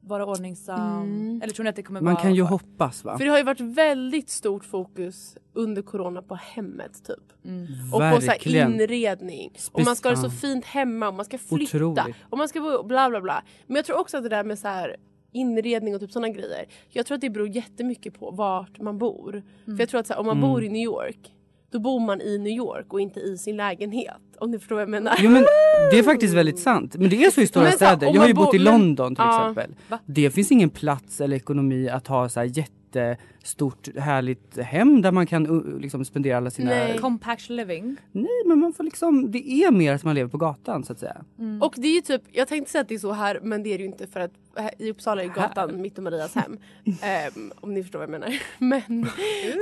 vara 0.07 0.25
ordningsam? 0.25 1.01
Mm. 1.03 1.41
Eller 1.43 1.53
tror 1.53 1.63
ni 1.63 1.69
att 1.69 1.75
det 1.75 1.83
kommer 1.83 2.01
Man 2.01 2.13
vara... 2.13 2.21
kan 2.23 2.35
ju 2.35 2.41
hoppas 2.41 3.03
va? 3.03 3.17
För 3.17 3.25
det 3.25 3.31
har 3.31 3.37
ju 3.37 3.43
varit 3.43 3.59
väldigt 3.61 4.29
stort 4.29 4.65
fokus 4.65 5.37
under 5.53 5.81
corona 5.81 6.21
på 6.21 6.35
hemmet 6.35 7.03
typ. 7.07 7.45
Mm. 7.45 7.65
Och 7.65 7.91
på 7.91 7.99
så 7.99 8.03
här 8.03 8.21
Verkligen. 8.27 8.73
inredning. 8.73 9.51
Och 9.71 9.81
man 9.85 9.95
ska 9.95 10.09
ha 10.09 10.15
det 10.15 10.21
så 10.21 10.29
fint 10.29 10.65
hemma 10.65 11.07
och 11.07 11.13
man 11.13 11.25
ska 11.25 11.37
flytta. 11.37 11.77
Otroligt. 11.77 12.15
Och 12.29 12.37
man 12.37 12.47
ska 12.49 12.61
bo 12.61 12.83
bla 12.83 13.09
bla 13.09 13.21
bla. 13.21 13.43
Men 13.67 13.75
jag 13.75 13.85
tror 13.85 13.99
också 13.99 14.17
att 14.17 14.23
det 14.23 14.29
där 14.29 14.43
med 14.43 14.59
så 14.59 14.67
här 14.67 14.95
inredning 15.31 15.95
och 15.95 16.01
typ 16.01 16.11
sådana 16.11 16.29
grejer. 16.29 16.65
Jag 16.89 17.05
tror 17.05 17.15
att 17.15 17.21
det 17.21 17.29
beror 17.29 17.47
jättemycket 17.47 18.19
på 18.19 18.31
vart 18.31 18.79
man 18.81 18.97
bor. 18.97 19.43
För 19.65 19.79
jag 19.79 19.89
tror 19.89 19.99
att 19.99 20.07
så 20.07 20.13
här, 20.13 20.19
om 20.19 20.25
man 20.25 20.37
Mm. 20.37 20.49
bor 20.49 20.63
i 20.63 20.69
New 20.69 20.81
York 20.81 21.33
då 21.71 21.79
bor 21.79 21.99
man 21.99 22.21
i 22.21 22.37
New 22.37 22.53
York 22.53 22.93
och 22.93 23.01
inte 23.01 23.19
i 23.19 23.37
sin 23.37 23.57
lägenhet. 23.57 24.13
Om 24.39 24.51
ni 24.51 24.59
förstår 24.59 24.75
vad 24.75 24.81
jag 24.81 24.89
menar. 24.89 25.15
Jo 25.19 25.29
men 25.29 25.43
det 25.91 25.99
är 25.99 26.03
faktiskt 26.03 26.33
väldigt 26.33 26.59
sant. 26.59 26.95
Men 26.95 27.09
det 27.09 27.23
är 27.25 27.31
så 27.31 27.41
i 27.41 27.47
stora 27.47 27.63
Men 27.63 27.73
städer. 27.73 28.07
Jag 28.13 28.21
har 28.21 28.27
ju 28.27 28.33
bott 28.33 28.53
i 28.55 28.57
men- 28.57 28.65
London 28.65 29.15
till 29.15 29.23
Ja. 29.27 29.39
exempel. 29.51 29.75
Va? 29.89 29.99
Det 30.05 30.29
finns 30.31 30.51
ingen 30.51 30.69
plats 30.69 31.21
eller 31.21 31.35
ekonomi 31.37 31.89
att 31.89 32.07
ha 32.07 32.29
så 32.29 32.39
här 32.39 32.47
jättestort 32.95 33.97
härligt 33.97 34.57
hem 34.57 35.01
där 35.01 35.11
man 35.11 35.27
kan 35.27 35.47
uh, 35.47 35.79
liksom 35.79 36.05
spendera 36.05 36.37
alla 36.37 36.49
sina... 36.49 36.69
Nej. 36.69 36.97
Compact 36.97 37.49
living. 37.49 37.97
Nej 38.11 38.43
men 38.45 38.59
man 38.59 38.73
får 38.73 38.83
liksom, 38.83 39.31
det 39.31 39.51
är 39.51 39.71
mer 39.71 39.93
att 39.93 40.03
man 40.03 40.15
lever 40.15 40.29
på 40.29 40.37
gatan 40.37 40.83
så 40.83 40.93
att 40.93 40.99
säga. 40.99 41.25
Och 41.61 41.73
det 41.77 41.87
är 41.87 41.95
ju 41.95 42.01
typ, 42.01 42.21
jag 42.31 42.47
tänkte 42.47 42.71
säga 42.71 42.81
att 42.81 42.89
det 42.89 42.95
är 42.95 42.99
så 42.99 43.11
här 43.11 43.39
men 43.43 43.63
det 43.63 43.73
är 43.73 43.77
det 43.77 43.83
ju 43.83 43.89
inte 43.89 44.07
för 44.07 44.19
att 44.19 44.31
här, 44.55 44.71
i 44.79 44.91
Uppsala 44.91 45.23
är 45.23 45.27
gatan 45.27 45.81
mitt 45.81 45.97
i 45.97 46.01
Marias 46.01 46.35
hem. 46.35 46.59
Ehm, 47.01 47.51
om 47.55 47.73
ni 47.73 47.83
förstår 47.83 47.99
vad 47.99 48.03
jag 48.09 48.19
menar. 48.19 48.41
Men, 48.57 49.05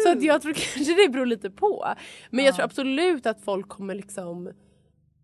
så 0.03 0.11
att 0.11 0.23
jag 0.23 0.41
tror 0.41 0.53
kanske 0.75 0.95
det 1.03 1.11
beror 1.11 1.25
lite 1.25 1.49
på. 1.49 1.85
Men 2.29 2.45
jag 2.45 2.55
tror 2.55 2.65
absolut 2.65 3.25
att 3.25 3.41
folk 3.41 3.69
kommer 3.69 3.95
liksom 3.95 4.51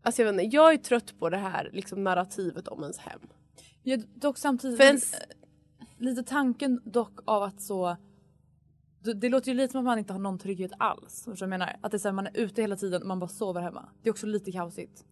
Alltså 0.03 0.22
jag 0.22 0.34
vet 0.34 0.43
inte, 0.43 0.55
jag 0.55 0.74
är 0.74 0.77
trött 0.77 1.20
på 1.20 1.29
det 1.29 1.38
här 1.38 1.70
liksom 1.74 2.03
narrativet 2.03 2.67
om 2.67 2.81
ens 2.81 2.98
hem. 2.98 3.20
Ja, 3.84 3.98
dock 4.15 4.38
samtidigt 4.38 4.77
För 4.77 4.84
ens, 4.84 5.15
lite 6.01 6.24
tanken 6.24 6.81
dock 6.86 7.20
av 7.25 7.43
att 7.43 7.62
så 7.62 7.98
det, 9.03 9.13
det 9.13 9.29
låter 9.29 9.51
ju 9.51 9.58
lite 9.58 9.72
som 9.72 9.79
att 9.79 9.86
man 9.86 10.00
inte 10.00 10.13
har 10.13 10.20
någon 10.20 10.39
trygghet 10.39 10.72
alls. 10.77 11.15
Förstår 11.15 11.31
du 11.31 11.36
vad 11.36 11.41
jag 11.41 11.50
menar? 11.50 11.79
Att 11.81 11.91
det 11.91 11.98
är 11.98 12.00
så 12.00 12.08
här, 12.08 12.13
man 12.13 12.27
är 12.27 12.38
ute 12.38 12.62
hela 12.62 12.75
tiden 12.75 13.01
och 13.01 13.08
man 13.08 13.20
bara 13.20 13.27
sover 13.27 13.62
hemma. 13.62 13.86
Det 14.01 14.10
är 14.10 14.12
också 14.12 14.27
lite 14.27 14.51
kaosigt. 14.51 15.05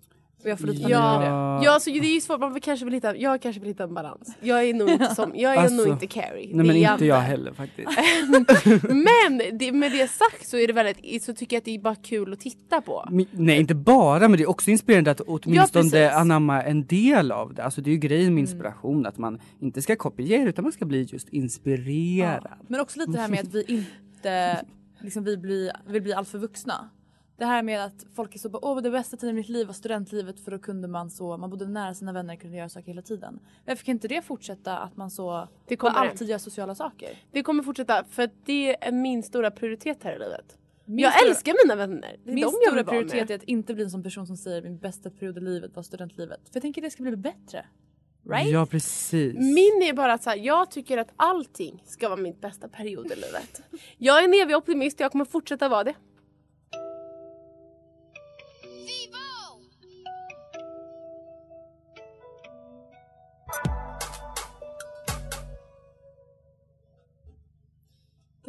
Och 0.43 0.50
jag 0.50 0.60
får 0.60 0.67
lite 0.67 0.89
Ja. 0.91 1.19
det. 1.19 1.65
ja 1.65 1.72
alltså 1.74 1.89
det 1.91 1.98
är 2.00 2.13
ju 2.13 2.22
svårt, 2.22 2.39
man 2.39 2.60
kanske 2.62 2.86
vill 2.86 2.93
hitta, 2.93 3.15
jag 3.17 3.41
kanske 3.41 3.60
vill 3.60 3.69
hitta 3.69 3.84
en 3.84 3.93
balans. 3.93 4.36
Jag 4.41 4.63
är 4.69 4.74
nog 4.74 4.89
inte 4.89 5.05
som, 5.15 5.31
jag 5.36 5.53
är 5.53 5.58
Alltså, 5.58 5.75
nog 5.75 5.88
inte 5.88 6.08
Carrie. 6.08 6.55
Nej 6.55 6.65
men 6.65 6.75
inte 6.75 7.05
jag 7.05 7.19
heller 7.19 7.53
faktiskt. 7.53 7.89
Men 8.89 9.58
det, 9.60 9.72
med 9.72 9.91
det 9.91 10.08
sagt 10.12 10.48
så 10.50 10.58
är 10.58 10.67
det 10.67 10.74
väldigt, 10.74 11.24
så 11.24 11.34
tycker 11.34 11.55
jag 11.55 11.62
att 11.62 11.65
det 11.65 11.75
är 11.75 11.79
bara 11.79 11.96
kul 11.96 12.34
att 12.34 12.39
titta 12.39 12.81
på. 12.81 13.08
Men- 13.12 13.25
Nej 13.31 13.60
inte 13.60 13.75
bara 13.75 14.19
men 14.27 14.38
det 14.38 14.43
är 14.43 14.50
också 14.50 14.72
inspirerande 14.72 15.12
att 15.12 15.22
åtminstone 15.22 15.84
precis. 15.89 16.12
anamma 16.13 16.63
en 16.63 16.86
del 16.86 17.31
av 17.31 17.53
det. 17.53 17.63
Alltså 17.63 17.81
det 17.81 17.89
är 17.89 17.91
ju 17.93 17.98
grejen 18.00 18.34
med 18.34 18.41
inspiration 18.41 19.05
att 19.05 19.17
man 19.17 19.39
inte 19.60 19.81
ska 19.81 19.96
kopiera 19.96 20.50
utan 20.50 20.63
man 20.63 20.72
ska 20.72 20.86
bli 20.86 21.03
just 21.03 21.29
inspirerad. 21.29 22.48
Men 22.67 22.79
också 22.79 23.00
lite 23.00 23.12
det 23.12 23.19
här 23.22 23.27
med 23.29 23.39
att 23.39 23.53
vi 23.53 23.63
inte 23.67 24.65
liksom, 25.00 25.24
vi 25.24 25.38
blir, 25.38 25.72
vill 25.88 26.01
bli 26.01 26.13
alltför 26.13 26.38
vuxna. 26.38 26.89
Det 27.39 27.46
här 27.46 27.63
med 27.63 27.86
att 27.86 28.05
folk 28.15 28.36
är 28.36 28.39
så 28.39 28.50
bara, 28.50 28.65
åh 28.65 28.81
det 28.81 28.91
bästa 28.91 29.17
tiden 29.17 29.36
i 29.36 29.39
mitt 29.39 29.50
liv 29.50 29.67
var 29.67 29.74
studentlivet 29.74 30.39
för 30.39 30.51
då 30.51 30.60
kunde 30.60 30.88
man 30.88 31.10
så, 31.10 31.38
man 31.38 31.50
bodde 31.50 31.67
nära 31.67 31.93
sina 31.93 32.13
vänner 32.13 32.36
kunde 32.36 32.58
göra 32.58 32.69
saker 32.69 32.88
hela 32.88 33.01
tiden. 33.01 33.39
Varför 33.65 33.86
kan 33.86 33.91
inte 33.91 34.08
det 34.08 34.22
fortsätta 34.22 34.77
att 34.77 34.98
man 34.98 35.12
så, 35.12 35.48
Det 35.67 35.75
kommer, 35.75 35.96
alltid 35.96 36.29
gör 36.29 36.38
sociala 36.38 36.75
saker? 36.75 37.10
det 37.31 37.43
kommer 37.43 37.63
fortsätta 37.63 38.03
för 38.10 38.29
det 38.46 38.88
är 38.88 38.91
min 38.91 39.24
stora 39.24 39.51
prioritet 39.51 40.03
här 40.03 40.15
i 40.15 40.19
livet. 40.19 40.58
Min 40.86 41.00
jag 41.00 41.13
stora- 41.13 41.29
älskar 41.29 41.55
mina 41.65 41.75
vänner. 41.75 42.15
Det 42.24 42.31
är 42.31 42.34
Min 42.36 42.43
de 42.43 42.51
jag 42.63 42.67
stora 42.72 42.84
prioritet 42.84 43.13
med. 43.29 43.31
är 43.31 43.36
att 43.36 43.43
inte 43.43 43.74
bli 43.74 43.84
en 43.84 43.89
sån 43.91 44.03
person 44.03 44.27
som 44.27 44.38
säger 44.38 44.62
min 44.62 44.77
bästa 44.77 45.10
period 45.10 45.38
i 45.38 45.41
livet 45.41 45.75
var 45.75 45.84
studentlivet. 45.84 46.39
För 46.43 46.51
jag 46.53 46.62
tänker 46.62 46.81
det 46.81 46.89
ska 46.89 47.03
bli 47.03 47.15
bättre. 47.17 47.65
Right? 48.29 48.50
Ja 48.51 48.65
precis. 48.65 49.36
Min 49.38 49.81
är 49.89 49.93
bara 49.93 50.13
att 50.13 50.24
så 50.24 50.29
här, 50.29 50.38
jag 50.38 50.72
tycker 50.72 50.98
att 50.98 51.10
allting 51.15 51.84
ska 51.86 52.10
vara 52.10 52.19
min 52.19 52.36
bästa 52.41 52.67
period 52.67 53.05
i 53.05 53.15
livet. 53.15 53.62
Jag 53.98 54.19
är 54.19 54.24
en 54.24 54.34
evig 54.34 54.55
optimist 54.58 55.00
och 55.00 55.01
jag 55.03 55.12
kommer 55.12 55.25
fortsätta 55.25 55.69
vara 55.69 55.84
det. 55.84 55.93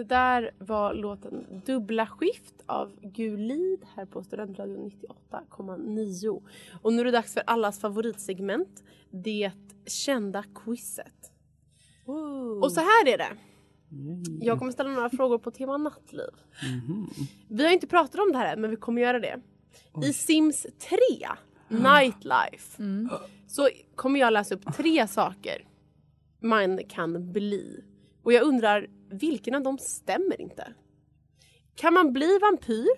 Det 0.00 0.04
där 0.04 0.50
var 0.59 0.95
låten 0.95 1.62
Dubbla 1.66 2.07
skift 2.07 2.54
av 2.66 2.92
Gulid 3.02 3.85
här 3.97 4.07
på 4.07 4.23
Studentradion 4.23 4.90
98,9. 5.30 6.42
Och 6.83 6.92
nu 6.92 7.00
är 7.00 7.04
det 7.04 7.11
dags 7.11 7.35
för 7.35 7.42
allas 7.47 7.80
favoritsegment, 7.80 8.85
det 9.11 9.52
kända 9.87 10.45
quizet. 10.54 11.33
Och 12.62 12.73
så 12.73 12.80
här 12.80 13.09
är 13.09 13.19
det. 13.19 13.37
Jag 14.40 14.59
kommer 14.59 14.73
ställa 14.73 14.90
några 14.90 15.11
frågor 15.11 15.38
på 15.38 15.50
tema 15.50 15.76
nattliv. 15.76 16.30
Vi 17.49 17.64
har 17.64 17.73
inte 17.73 17.87
pratat 17.87 18.21
om 18.21 18.33
det 18.33 18.38
här 18.38 18.52
än, 18.52 18.61
men 18.61 18.71
vi 18.71 18.76
kommer 18.76 19.02
göra 19.02 19.21
det. 19.21 19.40
I 20.04 20.12
Sims 20.12 20.66
3, 20.88 20.99
Nightlife, 21.69 22.83
så 23.47 23.69
kommer 23.95 24.21
jag 24.21 24.33
läsa 24.33 24.54
upp 24.54 24.76
tre 24.76 25.09
saker 25.09 25.64
man 26.42 26.80
kan 26.88 27.33
bli. 27.33 27.85
Och 28.23 28.33
jag 28.33 28.42
undrar, 28.42 28.87
vilken 29.11 29.55
av 29.55 29.62
dem 29.62 29.79
stämmer 29.79 30.40
inte? 30.40 30.73
Kan 31.75 31.95
man 31.95 32.12
bli 32.12 32.38
vampyr? 32.38 32.88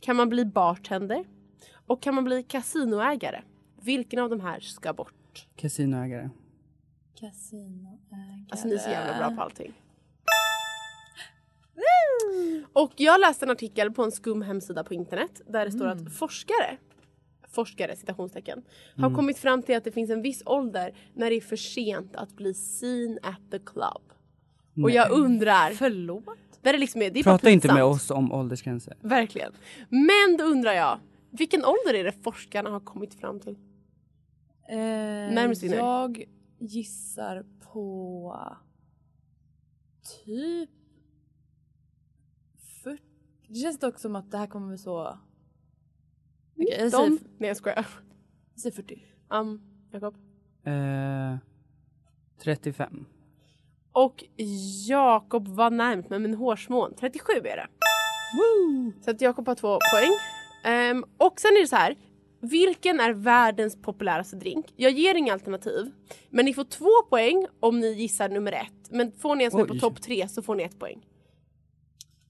Kan 0.00 0.16
man 0.16 0.28
bli 0.28 0.44
bartender? 0.44 1.24
Och 1.86 2.02
kan 2.02 2.14
man 2.14 2.24
bli 2.24 2.42
kasinoägare? 2.42 3.42
Vilken 3.82 4.18
av 4.18 4.30
de 4.30 4.40
här 4.40 4.60
ska 4.60 4.92
bort? 4.92 5.46
Kasinoägare. 5.56 6.30
Kasinoägare. 7.20 8.46
Alltså 8.50 8.68
ni 8.68 8.74
är 8.74 8.78
så 8.78 8.90
jävla 8.90 9.18
bra 9.18 9.36
på 9.36 9.42
allting. 9.42 9.72
Och 12.72 12.92
jag 12.96 13.20
läste 13.20 13.44
en 13.44 13.50
artikel 13.50 13.92
på 13.92 14.02
en 14.02 14.12
skum 14.12 14.42
hemsida 14.42 14.84
på 14.84 14.94
internet 14.94 15.40
där 15.46 15.64
det 15.64 15.72
står 15.72 15.86
att 15.86 16.16
forskare 16.16 16.78
forskare 17.54 17.96
citationstecken 17.96 18.62
har 18.96 19.14
kommit 19.14 19.38
fram 19.38 19.62
till 19.62 19.76
att 19.76 19.84
det 19.84 19.92
finns 19.92 20.10
en 20.10 20.22
viss 20.22 20.42
ålder 20.46 20.94
när 21.14 21.30
det 21.30 21.36
är 21.36 21.40
för 21.40 21.56
sent 21.56 22.16
att 22.16 22.36
bli 22.36 22.54
seen 22.54 23.18
at 23.22 23.50
the 23.50 23.58
club. 23.58 24.02
Och 24.82 24.90
jag 24.90 25.10
undrar, 25.10 25.70
Förlåt? 25.70 26.24
det 26.62 26.78
liksom 26.78 27.02
är, 27.02 27.10
det 27.10 27.18
är 27.18 27.24
Prata 27.24 27.50
inte 27.50 27.74
med 27.74 27.84
oss 27.84 28.10
om 28.10 28.32
åldersgränser. 28.32 28.96
Verkligen. 29.00 29.52
Men 29.88 30.36
då 30.38 30.44
undrar 30.44 30.72
jag, 30.72 30.98
vilken 31.30 31.64
ålder 31.64 31.94
är 31.94 32.04
det 32.04 32.12
forskarna 32.12 32.70
har 32.70 32.80
kommit 32.80 33.14
fram 33.14 33.40
till? 33.40 33.56
Eh, 34.68 34.76
Närmast 34.76 35.62
in 35.62 35.70
nu. 35.70 35.76
jag 35.76 36.24
gissar 36.58 37.44
på 37.72 38.56
typ 40.24 40.70
40. 42.84 43.02
Det 43.48 43.54
känns 43.54 43.78
dock 43.78 43.98
som 43.98 44.16
att 44.16 44.30
det 44.30 44.38
här 44.38 44.46
kommer 44.46 44.76
så... 44.76 45.18
Okej, 46.56 46.76
jag, 46.80 46.90
säger, 46.90 47.04
De? 47.10 47.18
Nej 47.38 47.48
jag 47.48 47.56
skojar. 47.56 47.86
jag 48.54 48.60
säger 48.60 48.76
40. 48.76 49.04
Um, 49.30 49.62
Jakob? 49.92 50.14
Eh, 50.64 51.36
35. 52.38 53.06
Och 53.94 54.24
Jakob 54.88 55.48
var 55.48 55.70
närmst 55.70 56.10
med 56.10 56.20
min 56.20 56.34
hårsmån. 56.34 56.94
37 57.00 57.32
är 57.32 57.56
det. 57.56 57.66
Så 59.04 59.10
att 59.10 59.20
Jakob 59.20 59.48
har 59.48 59.54
två 59.54 59.78
poäng. 59.92 60.10
Ehm, 60.64 61.04
och 61.18 61.40
sen 61.40 61.50
är 61.50 61.60
det 61.60 61.66
så 61.66 61.76
här. 61.76 61.96
Vilken 62.40 63.00
är 63.00 63.12
världens 63.12 63.82
populäraste 63.82 64.36
drink? 64.36 64.66
Jag 64.76 64.92
ger 64.92 65.14
inga 65.14 65.32
alternativ. 65.32 65.90
Men 66.30 66.44
ni 66.44 66.54
får 66.54 66.64
två 66.64 67.08
poäng 67.10 67.46
om 67.60 67.80
ni 67.80 67.92
gissar 67.92 68.28
nummer 68.28 68.52
ett. 68.52 68.90
Men 68.90 69.12
får 69.12 69.36
ni 69.36 69.44
en 69.44 69.50
som 69.50 69.60
är 69.60 69.64
på 69.64 69.74
topp 69.74 70.02
tre 70.02 70.28
så 70.28 70.42
får 70.42 70.54
ni 70.54 70.62
ett 70.62 70.78
poäng. 70.78 71.06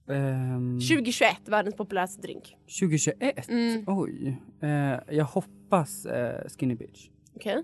Ehm, 0.08 0.80
2021, 0.80 1.36
världens 1.44 1.76
populäraste 1.76 2.22
drink. 2.22 2.56
2021? 2.80 3.48
Mm. 3.48 3.84
Oj. 3.86 4.36
Eh, 4.60 5.16
jag 5.16 5.24
hoppas 5.24 6.06
eh, 6.06 6.48
Skinny 6.48 6.74
Bitch. 6.74 7.08
Okej? 7.36 7.62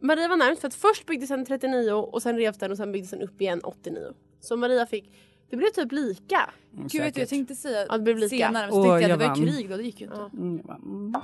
Maria 0.00 0.28
var 0.28 0.36
närmast 0.36 0.60
för 0.60 0.68
att 0.68 0.74
först 0.74 1.06
byggdes 1.06 1.28
den 1.28 1.44
39 1.44 1.90
och 1.92 2.22
sen 2.22 2.36
revs 2.36 2.58
den 2.58 2.70
och 2.70 2.76
sen 2.76 2.92
byggdes 2.92 3.10
den 3.10 3.22
upp 3.22 3.40
igen 3.40 3.60
89. 3.64 4.12
Så 4.40 4.56
Maria 4.56 4.86
fick, 4.86 5.14
det 5.50 5.56
blev 5.56 5.70
typ 5.70 5.92
lika. 5.92 6.50
Gud 6.72 7.02
vet 7.02 7.14
du, 7.14 7.20
jag 7.20 7.28
tänkte 7.28 7.54
säga 7.54 7.86
Ja, 7.88 7.96
det 7.98 8.02
blev 8.04 8.16
lika. 8.18 8.28
senare 8.28 8.66
men 8.66 8.72
så 8.72 8.78
Åh, 8.80 8.84
tänkte 8.98 9.02
jag 9.02 9.10
jag 9.10 9.12
att 9.14 9.18
det 9.18 9.26
var 9.28 9.36
vann. 9.46 9.54
krig 9.56 9.70
då, 9.70 9.76
det 9.76 9.82
gick 9.82 10.00
ju 10.00 10.06
inte. 10.06 10.18
Ja. 10.18 10.30
Mm, 10.32 10.60
mm. 10.70 11.14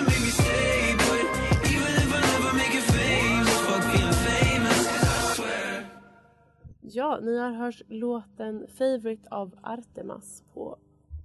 Ja, 6.80 7.18
ni 7.22 7.38
har 7.38 7.50
hört 7.52 7.80
låten 7.88 8.66
Favorite 8.78 9.28
av 9.30 9.54
Artemas 9.62 10.42
på, 10.54 10.78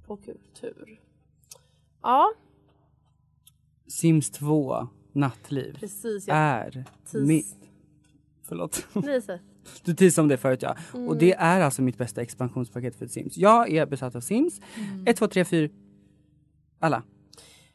på 0.06 0.18
Kultur. 0.18 1.02
Ja, 2.02 2.34
Sims 3.88 4.32
2 4.32 4.88
nattliv 5.12 5.78
precis. 5.80 6.28
Jag 6.28 6.38
är 6.38 6.86
tis- 7.06 7.26
mitt... 7.28 7.56
Förlåt. 8.44 8.86
Nej, 8.94 9.22
så. 9.22 9.38
Du 9.84 9.94
teasade 9.94 10.22
om 10.24 10.28
det 10.28 10.38
förut 10.38 10.62
ja. 10.62 10.76
Mm. 10.94 11.08
Och 11.08 11.18
det 11.18 11.34
är 11.34 11.62
alltså 11.62 11.82
mitt 11.82 11.98
bästa 11.98 12.22
expansionspaket 12.22 12.96
för 12.96 13.08
Sims. 13.08 13.38
Jag 13.38 13.72
är 13.72 13.86
besatt 13.86 14.16
av 14.16 14.22
Sims. 14.22 14.62
Mm. 14.76 15.04
1, 15.08 15.18
2, 15.18 15.28
3, 15.28 15.46
4. 15.46 15.70
Alla. 16.80 17.04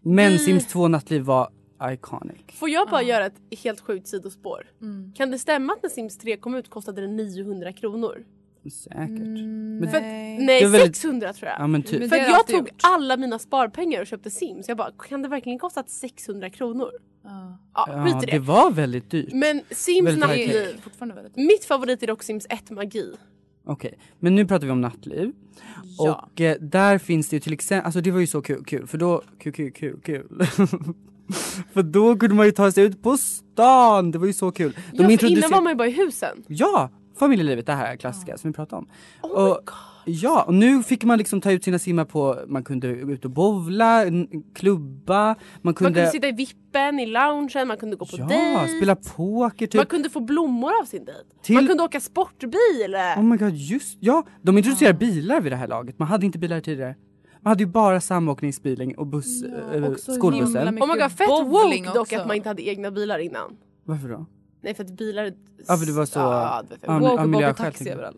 Men 0.02 0.32
Vi- 0.32 0.38
Sims 0.38 0.66
2 0.66 0.88
nattliv 0.88 1.22
var 1.22 1.50
iconic. 1.82 2.36
Får 2.52 2.68
jag 2.70 2.88
bara 2.90 3.02
göra 3.02 3.26
ett 3.26 3.40
helt 3.64 3.80
sjukt 3.80 4.08
sidospår? 4.08 4.70
Mm. 4.80 5.12
Kan 5.16 5.30
det 5.30 5.38
stämma 5.38 5.72
att 5.72 5.82
när 5.82 5.90
Sims 5.90 6.18
3 6.18 6.36
kom 6.36 6.54
ut 6.54 6.70
kostade 6.70 7.00
det 7.00 7.08
900 7.08 7.72
kronor? 7.72 8.24
Säkert. 8.70 8.98
Mm, 8.98 9.76
Men- 9.78 9.90
För 9.90 9.96
att, 9.96 10.02
nej. 10.02 10.38
nej, 10.46 10.62
väldigt- 10.66 10.96
600 10.96 11.32
tror 11.32 11.48
jag. 11.50 11.60
Ja 11.60 11.66
men 11.66 11.82
typ. 11.82 12.00
Men 12.00 12.08
För 12.08 12.16
jag 12.16 12.46
tog 12.46 12.58
gjort. 12.58 12.68
alla 12.82 13.16
mina 13.16 13.38
sparpengar 13.38 14.00
och 14.00 14.06
köpte 14.06 14.30
Sims. 14.30 14.68
Jag 14.68 14.76
bara, 14.76 14.90
kan 15.08 15.22
det 15.22 15.28
verkligen 15.28 15.58
kosta 15.58 15.84
600 15.86 16.50
kronor? 16.50 16.90
Ja. 17.24 17.58
Ja, 17.74 17.86
Ja, 18.08 18.20
det 18.20 18.26
det. 18.26 18.38
var 18.38 18.70
väldigt 18.70 19.10
dyrt. 19.10 19.32
Men 19.32 19.62
Sims 19.70 20.06
Väldigt 20.06 20.20
nattliv. 20.20 20.80
fortfarande 20.82 21.14
väldigt 21.14 21.36
Mitt 21.36 21.64
favorit 21.64 22.02
är 22.02 22.06
dock 22.06 22.22
Sims 22.22 22.46
1 22.50 22.70
magi. 22.70 23.12
Okej, 23.66 23.98
men 24.18 24.34
nu 24.34 24.46
pratar 24.46 24.66
vi 24.66 24.72
om 24.72 24.80
nattliv. 24.80 25.32
Ja. 25.98 26.28
Och 26.32 26.40
eh, 26.40 26.56
där 26.60 26.98
finns 26.98 27.28
det 27.28 27.36
ju 27.36 27.40
till 27.40 27.52
exempel, 27.52 27.86
alltså 27.86 28.00
det 28.00 28.10
var 28.10 28.20
ju 28.20 28.26
så 28.26 28.42
kul, 28.42 28.64
kul 28.64 28.86
för 28.86 28.98
då, 28.98 29.22
kul, 29.38 29.52
kul, 29.52 29.72
kul, 29.72 30.00
kul. 30.04 30.26
för 31.72 31.82
då 31.82 32.16
kunde 32.16 32.34
man 32.34 32.46
ju 32.46 32.52
ta 32.52 32.72
sig 32.72 32.84
ut 32.84 33.02
på 33.02 33.16
stan, 33.16 34.10
det 34.10 34.18
var 34.18 34.26
ju 34.26 34.32
så 34.32 34.50
kul. 34.52 34.72
De 34.72 34.96
Ja, 35.02 35.04
för 35.04 35.12
introducer- 35.12 35.26
innan 35.38 35.50
var 35.50 35.60
man 35.60 35.72
ju 35.72 35.76
bara 35.76 35.88
i 35.88 35.90
husen. 35.90 36.44
Ja, 36.46 36.90
familjelivet, 37.18 37.66
det 37.66 37.72
här 37.72 37.96
klassiska 37.96 38.38
som 38.38 38.50
vi 38.50 38.54
pratade 38.54 38.78
om. 38.78 38.88
Oh 39.22 39.50
och. 39.50 39.70
Ja, 40.06 40.42
och 40.42 40.54
nu 40.54 40.82
fick 40.82 41.04
man 41.04 41.18
liksom 41.18 41.40
ta 41.40 41.52
ut 41.52 41.64
sina 41.64 41.78
simmar 41.78 42.04
på, 42.04 42.38
man 42.46 42.64
kunde 42.64 42.94
gå 42.94 43.12
ut 43.12 43.24
och 43.24 43.30
bowla, 43.30 44.04
klubba, 44.54 45.24
man 45.26 45.36
Man 45.62 45.74
kunde, 45.74 45.92
kunde 46.00 46.10
sitta 46.10 46.28
i 46.28 46.32
vippen, 46.32 47.00
i 47.00 47.06
loungen, 47.06 47.68
man 47.68 47.76
kunde 47.76 47.96
gå 47.96 48.04
på 48.06 48.16
ja, 48.18 48.26
dejt. 48.26 48.76
spela 48.76 48.96
poker 48.96 49.66
typ. 49.66 49.74
Man 49.74 49.86
kunde 49.86 50.10
få 50.10 50.20
blommor 50.20 50.70
av 50.80 50.84
sin 50.84 51.04
dejt. 51.04 51.20
Till- 51.42 51.54
Man 51.54 51.66
kunde 51.66 51.82
åka 51.82 52.00
sportbil. 52.00 52.96
Oh 53.16 53.22
my 53.22 53.36
god, 53.36 53.54
just 53.54 53.98
ja! 54.00 54.24
De 54.42 54.58
introducerade 54.58 54.98
bilar 54.98 55.40
vid 55.40 55.52
det 55.52 55.56
här 55.56 55.68
laget, 55.68 55.98
man 55.98 56.08
hade 56.08 56.26
inte 56.26 56.38
bilar 56.38 56.60
tidigare. 56.60 56.94
Man 57.40 57.50
hade 57.50 57.62
ju 57.62 57.66
bara 57.70 58.00
samåkningsbilen 58.00 58.94
och 58.94 59.06
buss, 59.06 59.42
och 59.44 59.50
så 59.60 59.72
himla 59.74 59.96
skolbussen. 59.98 60.68
Oh 60.68 60.72
my 60.72 61.02
god, 61.02 61.12
fett 61.12 61.28
woke 61.28 61.84
dock 61.84 61.96
också. 61.96 62.16
att 62.16 62.26
man 62.26 62.36
inte 62.36 62.48
hade 62.48 62.68
egna 62.68 62.90
bilar 62.90 63.18
innan. 63.18 63.56
Varför 63.84 64.08
då? 64.08 64.26
Nej 64.64 64.74
för 64.74 64.84
att 64.84 64.90
bilar... 64.90 65.32
Ja, 65.68 65.76
för 65.76 65.86
det 65.86 65.92
var 65.92 66.06
så- 66.06 66.18
Ja, 66.18 66.62
det 66.68 66.86
var 66.88 67.00
för- 67.00 67.06
Ja, 67.06 67.10
Woke 67.10 67.22
och 67.36 67.42
åka 67.42 67.54
taxi 67.54 67.90
överallt. 67.90 68.16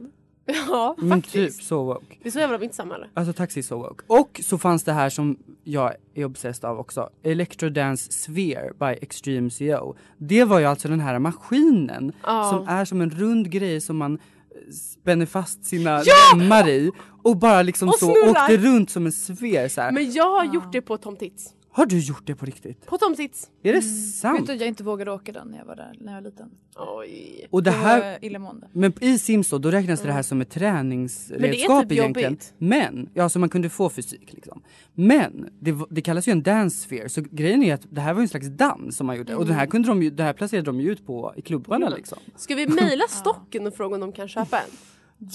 ja 0.69 0.95
Men 0.99 1.23
faktiskt. 1.23 1.59
typ 1.59 1.67
så 1.67 1.85
woke. 1.85 2.17
Det 2.23 2.29
är 2.29 2.33
så 2.33 2.39
jävla 2.39 2.59
mitt 2.59 2.75
samhälle. 2.75 3.07
Alltså 3.15 3.33
taxi 3.33 3.61
är 3.61 3.65
så 3.65 3.77
woke. 3.79 4.05
Och 4.07 4.41
så 4.45 4.59
fanns 4.59 4.85
det 4.85 4.93
här 4.93 5.11
som 5.11 5.37
jag 5.65 5.95
är 6.15 6.25
obsessed 6.25 6.65
av 6.71 6.79
också. 6.79 7.11
Electro 7.23 7.69
Dance 7.69 8.13
Sphere 8.13 8.73
by 8.79 8.87
Extreme 9.03 9.51
CO. 9.51 9.95
Det 10.19 10.45
var 10.45 10.59
ju 10.59 10.65
alltså 10.65 10.89
den 10.89 11.01
här 11.01 11.19
maskinen 11.19 12.13
Ja. 12.23 12.51
som 12.51 12.69
är 12.69 12.85
som 12.85 13.01
en 13.01 13.11
rund 13.11 13.51
grej 13.51 13.81
som 13.81 13.97
man 13.97 14.15
eh, 14.15 14.73
spänner 14.73 15.27
fast 15.27 15.65
sina 15.65 16.03
remmar 16.03 16.69
i 16.69 16.91
och 17.23 17.37
bara 17.37 17.63
liksom 17.63 17.89
Och 17.89 17.95
så 17.95 18.07
snurrar. 18.15 18.31
åkte 18.31 18.57
runt 18.57 18.91
som 18.91 19.07
en 19.07 19.13
sfär 19.13 19.69
så 19.69 19.81
här. 19.81 19.93
Men 19.93 20.13
jag 20.13 20.31
har 20.37 20.55
gjort 20.55 20.73
det 20.73 20.83
på 20.83 20.97
Tom 20.99 21.17
Tits. 21.17 21.53
Har 21.77 21.87
du 21.87 21.99
gjort 21.99 22.23
det 22.27 22.35
på 22.35 22.47
riktigt? 22.47 22.87
På 22.87 22.99
Tom 22.99 23.15
Tits. 23.15 23.51
Är 23.63 23.73
det 23.73 23.79
Vet 23.79 24.15
sant? 24.15 24.47
du 24.47 24.55
jag 24.55 24.69
inte 24.69 24.85
vågade 24.85 25.11
åka 25.13 25.33
den 25.33 25.49
när 25.49 25.59
jag 25.59 25.65
var 25.65 25.77
där 25.77 25.95
när 26.01 26.13
jag 26.15 26.23
var 26.23 26.31
liten. 26.31 26.51
Oj. 26.99 27.47
Och 27.51 27.63
det 27.63 27.71
Det 27.71 27.77
här 27.77 28.01
var 28.13 28.25
illamående. 28.25 28.69
Men 28.73 28.93
i 29.01 29.19
Sims 29.19 29.49
då, 29.51 29.59
då 29.59 29.71
räknas 29.71 30.01
det 30.01 30.13
här 30.13 30.23
som 30.23 30.41
ett 30.41 30.51
träningsredskap 30.51 31.83
typ 31.83 31.93
egentligen. 31.93 32.33
jobbigt. 32.33 32.55
Men, 32.59 33.09
ja 33.15 33.29
så 33.29 33.39
man 33.39 33.49
kunde 33.49 33.69
få 33.71 33.91
fysik 33.91 34.33
liksom. 34.33 34.63
Men 34.95 35.49
det, 35.61 35.75
det 35.91 36.01
kallas 36.01 36.29
ju 36.29 36.33
en 36.33 36.43
dance 36.43 36.77
sphere 36.83 37.09
så 37.09 37.21
grejen 37.31 37.63
är 37.63 37.75
att 37.75 37.87
det 37.91 38.01
här 38.01 38.15
var 38.15 38.23
en 38.23 38.29
slags 38.29 38.47
dans 38.47 38.97
som 38.97 39.07
man 39.07 39.17
gjorde 39.17 39.35
och 39.35 39.45
den 39.45 39.49
Mm. 39.49 39.59
här 39.59 39.67
kunde 39.67 39.89
de 39.89 40.03
ju, 40.03 40.11
det 40.11 40.23
här 40.23 40.33
placerade 40.33 40.65
de 40.67 40.81
ju 40.81 40.93
ut 40.93 41.07
på 41.07 41.33
i 41.37 41.43
klubbarna 41.43 41.89
liksom. 41.89 42.19
Ska 42.37 42.55
vi 42.55 42.67
mejla 42.67 43.05
stocken 43.09 43.67
och 43.67 43.75
fråga 43.75 43.95
om 43.95 44.01
de 44.01 44.13
kan 44.13 44.29
köpa 44.29 44.59
en? 44.59 44.71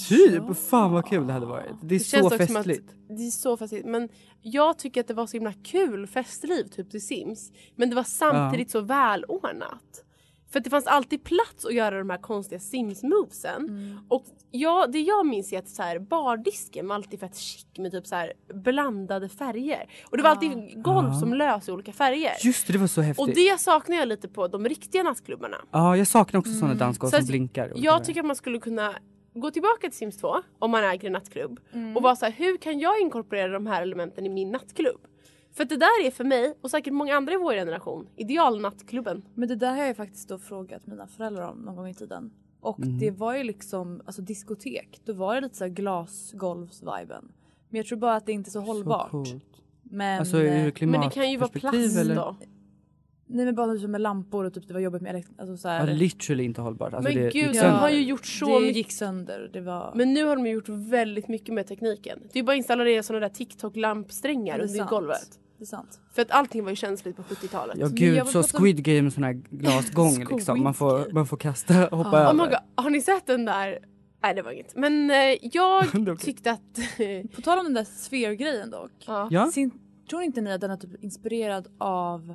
Typ, 0.08 0.56
fan 0.56 0.92
vad 0.92 1.06
kul 1.06 1.26
det 1.26 1.32
hade 1.32 1.46
varit. 1.46 1.72
Det 1.82 1.94
är 1.94 1.98
Det 1.98 2.04
så 2.04 2.30
festligt. 2.30 2.94
det 3.08 3.26
är 3.26 3.30
så 3.30 3.56
festligt. 3.56 3.86
Men 3.86 4.08
jag 4.40 4.78
tycker 4.78 5.00
att 5.00 5.08
det 5.08 5.14
var 5.14 5.26
så 5.26 5.32
himla 5.36 5.52
kul 5.52 6.06
festliv 6.06 6.64
typ 6.64 6.90
till 6.90 7.06
Sims. 7.06 7.52
Men 7.76 7.90
det 7.90 7.96
var 7.96 8.02
samtidigt 8.04 8.70
så 8.70 8.80
välordnat. 8.80 10.04
För 10.52 10.60
det 10.60 10.70
fanns 10.70 10.86
alltid 10.86 11.24
plats 11.24 11.64
att 11.64 11.74
göra 11.74 11.98
de 11.98 12.10
här 12.10 12.18
konstiga 12.18 12.58
Sims-movesen. 12.58 13.98
Och 14.08 14.24
ja, 14.50 14.86
det 14.92 15.00
jag 15.00 15.26
minns 15.26 15.52
är 15.52 15.58
att 15.58 15.68
så 15.68 15.82
här, 15.82 15.98
bardisken 15.98 16.88
var 16.88 16.94
alltid 16.94 17.20
fett 17.20 17.36
chic 17.36 17.66
med 17.78 17.90
typ 17.92 18.06
så 18.06 18.14
här 18.14 18.32
blandade 18.54 19.28
färger. 19.28 19.90
Och 20.10 20.16
det 20.16 20.22
var 20.22 20.30
alltid 20.30 20.82
golv 20.82 21.08
Ja. 21.08 21.20
som 21.20 21.34
lös 21.34 21.68
i 21.68 21.72
olika 21.72 21.92
färger. 21.92 22.32
Just 22.44 22.66
det, 22.66 22.72
det 22.72 22.78
var 22.78 22.86
så 22.86 23.00
häftigt. 23.00 23.28
Och 23.28 23.34
det 23.34 23.60
saknar 23.60 23.96
jag 23.96 24.08
lite 24.08 24.28
på 24.28 24.48
de 24.48 24.68
riktiga 24.68 25.02
nattklubbarna. 25.02 25.56
Ja, 25.70 25.96
jag 25.96 26.06
saknar 26.06 26.40
också 26.40 26.52
sådana 26.52 26.74
dansgolv 26.74 27.10
Så 27.10 27.16
som 27.16 27.26
blinkar. 27.26 27.72
Jag 27.76 28.04
tycker 28.04 28.20
att 28.20 28.26
man 28.26 28.36
skulle 28.36 28.58
kunna 28.58 28.94
gå 29.34 29.50
tillbaka 29.50 29.80
till 29.88 29.98
Sims 29.98 30.16
2 30.16 30.34
om 30.58 30.70
man 30.70 30.84
äger 30.84 31.06
en 31.06 31.12
nattklubb 31.12 31.60
Mm. 31.72 31.96
och 31.96 32.02
vara 32.02 32.16
så 32.16 32.24
här, 32.24 32.32
hur 32.32 32.56
kan 32.56 32.78
jag 32.78 33.00
inkorporera 33.00 33.52
de 33.52 33.66
här 33.66 33.82
elementen 33.82 34.26
i 34.26 34.28
min 34.28 34.50
nattklubb? 34.52 35.00
För 35.52 35.64
det 35.64 35.76
där 35.76 36.06
är 36.06 36.10
för 36.10 36.24
mig 36.24 36.58
och 36.60 36.70
säkert 36.70 36.92
många 36.92 37.16
andra 37.16 37.32
i 37.32 37.36
vår 37.36 37.52
generation 37.52 38.06
idealnattklubben. 38.16 39.22
Men 39.34 39.48
det 39.48 39.56
där 39.56 39.74
har 39.76 39.84
jag 39.84 39.96
faktiskt 39.96 40.28
då 40.28 40.38
frågat 40.38 40.86
mina 40.86 41.06
föräldrar 41.06 41.50
om 41.50 41.58
någon 41.58 41.76
gång 41.76 41.88
i 41.88 41.94
tiden. 41.94 42.32
Och 42.60 42.78
Mm. 42.78 42.98
det 42.98 43.10
var 43.10 43.36
ju 43.36 43.42
liksom, 43.42 44.02
alltså 44.06 44.22
diskotek, 44.22 45.00
då 45.04 45.12
var 45.12 45.34
det 45.34 45.40
lite 45.40 45.56
såhär 45.56 45.70
glasgolvsviben. 45.70 47.32
Men 47.68 47.76
jag 47.78 47.86
tror 47.86 47.98
bara 47.98 48.14
att 48.16 48.26
det 48.26 48.32
inte 48.32 48.48
är 48.48 48.52
så 48.52 48.60
hållbart. 48.60 49.10
Så 49.10 49.24
coolt. 49.24 49.44
Men, 49.82 50.18
Alltså 50.18 50.36
ur 50.38 50.82
eh, 50.82 50.88
Men 50.88 51.00
det 51.00 51.10
kan 51.10 51.30
ju 51.30 51.36
vara 51.36 51.50
plast 51.50 51.98
eller? 51.98 52.14
då. 52.14 52.36
Nej 53.32 53.44
men 53.44 53.54
bara 53.54 53.88
med 53.88 54.00
lampor 54.00 54.44
och 54.44 54.54
typ 54.54 54.68
det 54.68 54.74
var 54.74 54.80
jobbigt 54.80 55.02
med 55.02 55.10
elekt- 55.14 55.40
alltså 55.40 55.56
så 55.56 55.68
Ja, 55.68 55.84
literally 55.84 56.44
inte 56.44 56.60
hållbart. 56.60 56.94
Alltså, 56.94 57.12
Men 57.12 57.22
det 57.22 57.30
gud, 57.32 57.52
de 57.54 57.58
har 57.68 57.90
ju 57.90 58.02
gjort 58.02 58.26
så 58.26 58.46
det 58.46 58.60
mycket. 58.60 58.76
gick 58.76 58.92
sönder. 58.92 59.50
Det 59.52 59.60
var... 59.60 59.92
Men 59.94 60.14
nu 60.14 60.24
har 60.24 60.36
de 60.36 60.46
ju 60.46 60.52
gjort 60.52 60.68
väldigt 60.68 61.28
mycket 61.28 61.54
med 61.54 61.66
tekniken. 61.66 62.18
Det 62.32 62.38
är 62.38 62.42
bara 62.42 62.52
att 62.52 62.56
installera 62.56 63.02
sådana 63.02 63.28
där 63.28 63.34
TikTok-lampsträngar 63.34 64.56
Det 64.58 64.62
är 64.62 64.66
under 64.66 64.78
sant. 64.78 64.90
golvet. 64.90 65.38
Det 65.58 65.64
är 65.64 65.66
sant. 65.66 66.00
För 66.12 66.22
att 66.22 66.30
allting 66.30 66.62
var 66.64 66.70
ju 66.70 66.76
känsligt 66.76 67.16
på 67.16 67.22
70-talet. 67.22 67.76
Ja 67.78 67.88
gud, 67.92 68.18
så 68.18 68.24
prata 68.24 68.38
om- 68.38 68.44
Squid 68.62 68.84
Game, 68.84 69.10
sån 69.10 69.24
här 69.24 69.32
glasgång 69.50 70.24
liksom. 70.30 70.62
Man 70.62 70.74
får, 70.74 71.12
man 71.12 71.26
får 71.26 71.36
kasta, 71.36 71.74
hoppa 71.74 71.98
Oh 71.98 72.10
my 72.34 72.42
över. 72.42 72.50
God, 72.50 72.58
har 72.84 72.90
ni 72.90 73.00
sett 73.00 73.26
den 73.26 73.44
där? 73.44 73.78
Nej 74.22 74.34
det 74.34 74.42
var 74.42 74.50
inget. 74.52 74.76
Men 74.76 75.10
eh, 75.10 75.16
Det 75.16 75.38
jag 75.52 75.84
okej. 75.94 76.16
tyckte 76.16 76.50
att... 76.50 76.78
På 77.34 77.42
tal 77.42 77.58
om 77.58 77.64
den 77.64 77.74
där 77.74 77.84
sfärgrejen 77.84 78.70
dock. 78.70 78.90
Ja, 79.30 79.50
Sin, 79.54 79.70
tror 80.10 80.22
inte 80.22 80.40
ni 80.40 80.52
att 80.52 80.60
den 80.60 80.70
är 80.70 80.76
typ 80.76 81.04
inspirerad 81.04 81.68
av 81.78 82.34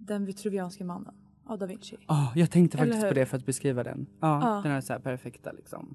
den 0.00 0.24
vitruvianska 0.26 0.84
mannen? 0.84 1.14
Av 1.46 1.58
da 1.58 1.66
Vinci? 1.66 1.96
Ah, 2.06 2.26
jag 2.34 2.50
tänkte 2.50 2.78
faktiskt 2.78 3.08
på 3.08 3.14
det 3.14 3.26
för 3.26 3.36
att 3.36 3.46
beskriva 3.46 3.82
den. 3.84 4.06
Ja, 4.20 4.40
Ja. 4.56 4.60
den 4.62 4.72
är 4.72 4.80
så 4.80 4.92
här 4.92 5.00
perfekta 5.00 5.52
liksom. 5.52 5.94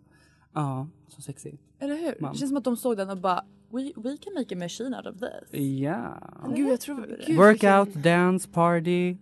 Ja, 0.54 0.88
så 1.08 1.22
sexig. 1.22 1.60
Eller 1.80 1.96
hur? 1.96 2.22
Man. 2.22 2.32
Det 2.32 2.38
känns 2.38 2.50
som 2.50 2.58
att 2.58 2.64
de 2.64 2.78
såg 2.78 2.98
den 2.98 3.10
och 3.10 3.18
bara 3.18 3.44
We, 3.70 3.92
we 3.96 4.18
can 4.18 4.34
make 4.38 4.56
a 4.56 4.58
machine 4.58 4.96
out 4.96 5.06
of 5.08 5.20
this. 5.20 5.60
Ja. 5.62 6.18
Gud 6.56 6.68
jag 6.70 6.82
tror... 6.82 7.20
Gud, 7.28 7.38
Workout, 7.38 7.88
vilken- 7.88 8.02
dance, 8.02 8.50
party, 8.50 9.18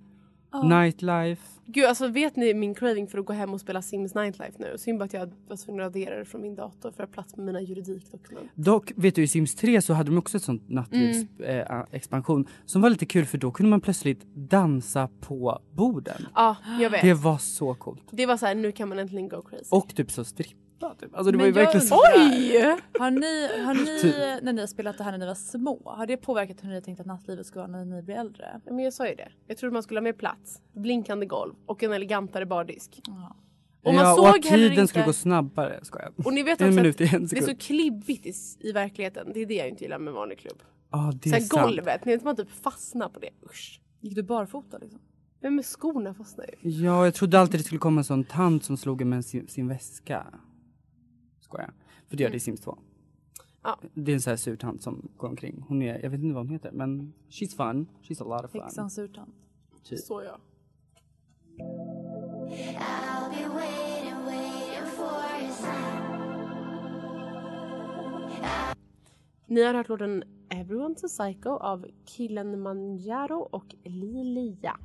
Ja. 0.53 0.63
nightlife. 0.81 1.41
Gud 1.65 1.85
alltså 1.85 2.07
vet 2.07 2.35
ni 2.35 2.53
min 2.53 2.75
craving 2.75 3.07
för 3.07 3.17
att 3.17 3.25
gå 3.25 3.33
hem 3.33 3.53
och 3.53 3.61
spela 3.61 3.81
Sims 3.81 4.15
Nightlife 4.15 4.51
nu? 4.59 4.77
Synd 4.77 4.99
bara 4.99 5.05
att 5.05 5.13
jag 5.13 5.33
var 5.47 5.57
tvungen 5.57 5.81
att 5.81 5.85
radera 5.87 6.17
det 6.19 6.25
från 6.25 6.41
min 6.41 6.55
dator 6.55 6.91
för 6.91 7.03
att 7.03 7.11
plats 7.11 7.35
med 7.37 7.45
mina 7.45 7.61
juridikdokument. 7.61 8.51
Dock, 8.55 8.91
vet 8.95 9.15
du 9.15 9.23
i 9.23 9.27
Sims 9.27 9.55
3 9.55 9.81
så 9.81 9.93
hade 9.93 10.09
de 10.09 10.17
också 10.17 10.37
ett 10.37 10.43
sånt 10.43 10.69
nattlivsexpansion 10.69 11.67
eh, 11.69 11.83
expansion 11.91 12.47
som 12.65 12.81
var 12.81 12.89
lite 12.89 13.05
kul 13.05 13.25
för 13.25 13.37
då 13.37 13.51
kunde 13.51 13.69
man 13.69 13.81
plötsligt 13.81 14.25
dansa 14.35 15.09
på 15.21 15.59
borden. 15.71 16.27
Ja, 16.35 16.55
jag 16.79 16.89
vet. 16.89 17.01
Det 17.01 17.07
Det, 17.07 17.13
var 17.13 17.37
så 17.37 17.73
coolt. 17.73 18.03
var 18.25 18.37
så 18.37 18.45
här, 18.45 18.55
nu 18.55 18.71
kan 18.71 18.89
man 18.89 18.99
äntligen 18.99 19.27
go 19.29 19.41
crazy. 19.41 19.65
Och 19.69 19.95
typ 19.95 20.11
så 20.11 20.23
strippa 20.23 20.62
8. 20.87 20.95
Typ. 20.99 21.15
Alltså 21.15 21.31
det 21.31 21.37
var 21.37 21.45
Men 21.45 21.53
ju 21.53 21.59
jag 21.59 21.65
verkligen 21.65 21.87
så. 21.87 21.95
undrar- 21.95 22.99
Har 22.99 23.11
ni, 23.11 23.63
har 23.65 23.73
ni 23.73 24.01
Typ. 24.01 24.43
när 24.43 24.53
ni 24.53 24.59
har 24.61 24.67
spelat 24.67 24.97
det 24.97 25.03
här 25.03 25.11
när 25.11 25.17
ni 25.17 25.25
var 25.25 25.35
små, 25.35 25.81
har 25.97 26.07
det 26.07 26.17
påverkat 26.17 26.63
hur 26.63 26.67
ni 26.67 26.73
har 26.73 26.81
tänkt 26.81 26.99
att 26.99 27.05
nattlivet 27.05 27.45
ska 27.45 27.59
vara 27.59 27.67
när 27.71 27.85
ni 27.85 28.01
blir 28.01 28.15
äldre? 28.15 28.61
Ja, 28.65 28.73
Men 28.73 28.83
jag 28.83 28.93
sa 28.93 29.07
ju 29.07 29.15
det. 29.15 29.31
Jag 29.47 29.57
trodde 29.57 29.73
man 29.73 29.83
skulle 29.83 29.99
ha 29.99 30.03
mer 30.03 30.13
plats, 30.13 30.61
blinkande 30.73 31.25
golv 31.25 31.53
och 31.65 31.83
en 31.83 31.93
elegantare 31.93 32.45
bardisk. 32.45 33.01
Ja. 33.07 33.35
Och 33.85 33.93
man 33.93 34.05
ja, 34.05 34.15
såg 34.15 34.23
och 34.25 34.29
att 34.29 34.41
tiden 34.41 34.71
inte... 34.71 34.87
skulle 34.87 35.05
gå 35.05 35.13
snabbare, 35.13 35.79
ska 35.85 35.99
jag. 36.01 36.27
Och 36.27 36.33
ni 36.33 36.43
vet 36.43 36.61
En 36.61 36.67
också 36.67 36.75
minut 36.75 36.95
att 36.95 37.01
i 37.01 37.15
en 37.15 37.21
det 37.21 37.25
är 37.25 37.27
sekund. 37.27 37.45
så 37.61 37.65
klibbigt 37.67 38.25
i, 38.25 38.33
i 38.59 38.71
verkligheten. 38.71 39.31
Det 39.33 39.39
är 39.41 39.45
det 39.45 39.53
jag 39.53 39.69
inte 39.69 39.83
gillar 39.83 39.99
med 39.99 40.13
vanlig 40.13 40.37
klubb. 40.39 40.63
Ja, 40.91 41.11
det 41.21 41.29
Så 41.29 41.35
är 41.35 41.39
sant. 41.39 41.63
golvet, 41.63 42.05
ni 42.05 42.11
vet 42.11 42.23
man 42.23 42.35
typ 42.35 42.49
fastnar 42.63 43.09
på 43.09 43.19
det. 43.19 43.29
Usch. 43.45 43.81
Gick 44.01 44.15
du 44.15 44.23
barfota 44.23 44.77
liksom? 44.77 44.99
Men 45.41 45.55
med 45.55 45.65
skorna 45.65 46.13
fastnar 46.13 46.45
ju. 46.45 46.69
Ja, 46.69 47.05
jag 47.05 47.13
trodde 47.13 47.39
alltid 47.39 47.59
det 47.59 47.63
skulle 47.63 47.79
komma 47.79 47.99
en 47.99 48.05
sån 48.05 48.23
tant 48.23 48.63
som 48.63 48.77
slog 48.77 49.01
en 49.01 49.09
med 49.09 49.25
sin, 49.25 49.47
sin 49.47 49.67
väska. 49.67 50.25
Skojar. 51.53 51.73
För 52.07 52.17
det 52.17 52.23
gör 52.23 52.29
det 52.29 52.37
i 52.37 52.39
Sims 52.39 52.61
2. 52.61 52.77
Ja. 53.63 53.79
Det 53.93 54.11
är 54.11 54.15
en 54.15 54.21
sån 54.21 54.31
här 54.31 54.37
sur 54.37 54.55
tant 54.55 54.83
som 54.83 55.09
går 55.17 55.27
omkring. 55.27 55.65
Hon 55.67 55.81
är, 55.81 55.99
jag 56.03 56.09
vet 56.09 56.21
inte 56.21 56.33
vad 56.35 56.45
hon 56.45 56.53
heter, 56.53 56.71
men 56.71 57.13
she's 57.29 57.55
fun. 57.55 57.87
She's 58.01 58.21
a 58.21 58.37
lot 58.37 58.45
of 58.45 58.51
fun. 58.51 58.61
Häxan 58.61 58.89
surtant. 58.89 59.35
Typ. 59.83 59.99
Så 59.99 60.23
ja. 60.23 60.39
I'll 61.57 63.29
be 63.29 63.47
waiting, 63.55 64.25
waiting 64.25 64.85
for 64.97 65.05
a 65.05 65.49
sign. 65.51 66.03
Ni 69.47 69.63
har 69.63 69.73
hört 69.73 69.89
låten 69.89 70.23
Everyone's 70.49 71.05
a 71.05 71.07
Psycho 71.07 71.49
av 71.49 71.85
Killen 72.05 72.61
Manjaro 72.61 73.39
och 73.39 73.75
Lilia. 73.83 74.79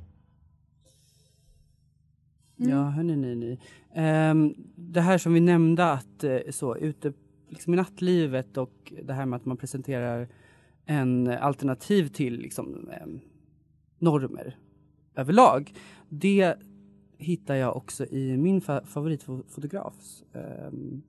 Ja, 2.67 2.83
hörni, 2.83 3.15
ni, 3.15 3.35
ni. 3.35 3.59
Ehm, 3.93 4.53
det 4.75 5.01
här 5.01 5.17
som 5.17 5.33
vi 5.33 5.39
nämnde 5.39 5.91
att 5.91 6.23
eh, 6.23 6.39
så 6.49 6.77
ute 6.77 7.13
liksom 7.49 7.73
i 7.73 7.77
nattlivet 7.77 8.57
och 8.57 8.93
det 9.03 9.13
här 9.13 9.25
med 9.25 9.37
att 9.37 9.45
man 9.45 9.57
presenterar 9.57 10.27
en 10.85 11.27
alternativ 11.27 12.07
till 12.07 12.33
liksom, 12.39 12.89
ehm, 12.89 13.19
normer 13.99 14.57
överlag. 15.15 15.73
Det 16.09 16.55
hittar 17.17 17.55
jag 17.55 17.77
också 17.77 18.05
i 18.05 18.37
min 18.37 18.61
fa- 18.61 18.85
favoritfotografs 18.85 20.23
ehm, 20.33 21.01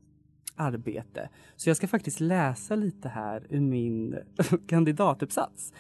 arbete. 0.57 1.29
Så 1.57 1.71
jag 1.71 1.77
ska 1.77 1.87
faktiskt 1.87 2.21
läsa 2.21 2.75
lite 2.77 3.09
här 3.09 3.47
ur 3.51 3.61
min 3.61 4.17
kandidatuppsats 4.67 5.73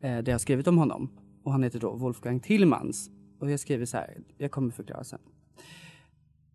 eh, 0.00 0.10
där 0.10 0.28
jag 0.28 0.34
har 0.34 0.38
skrivit 0.38 0.66
om 0.66 0.78
honom. 0.78 1.10
Och 1.42 1.52
han 1.52 1.62
heter 1.62 1.80
då 1.80 1.92
Wolfgang 1.96 2.40
Tillmans. 2.40 3.10
Och 3.44 3.50
jag 3.50 3.60
skriver 3.60 3.86
så 3.86 3.96
här, 3.96 4.16
jag 4.38 4.50
kommer 4.50 4.70
förklara 4.70 5.04
sen. 5.04 5.18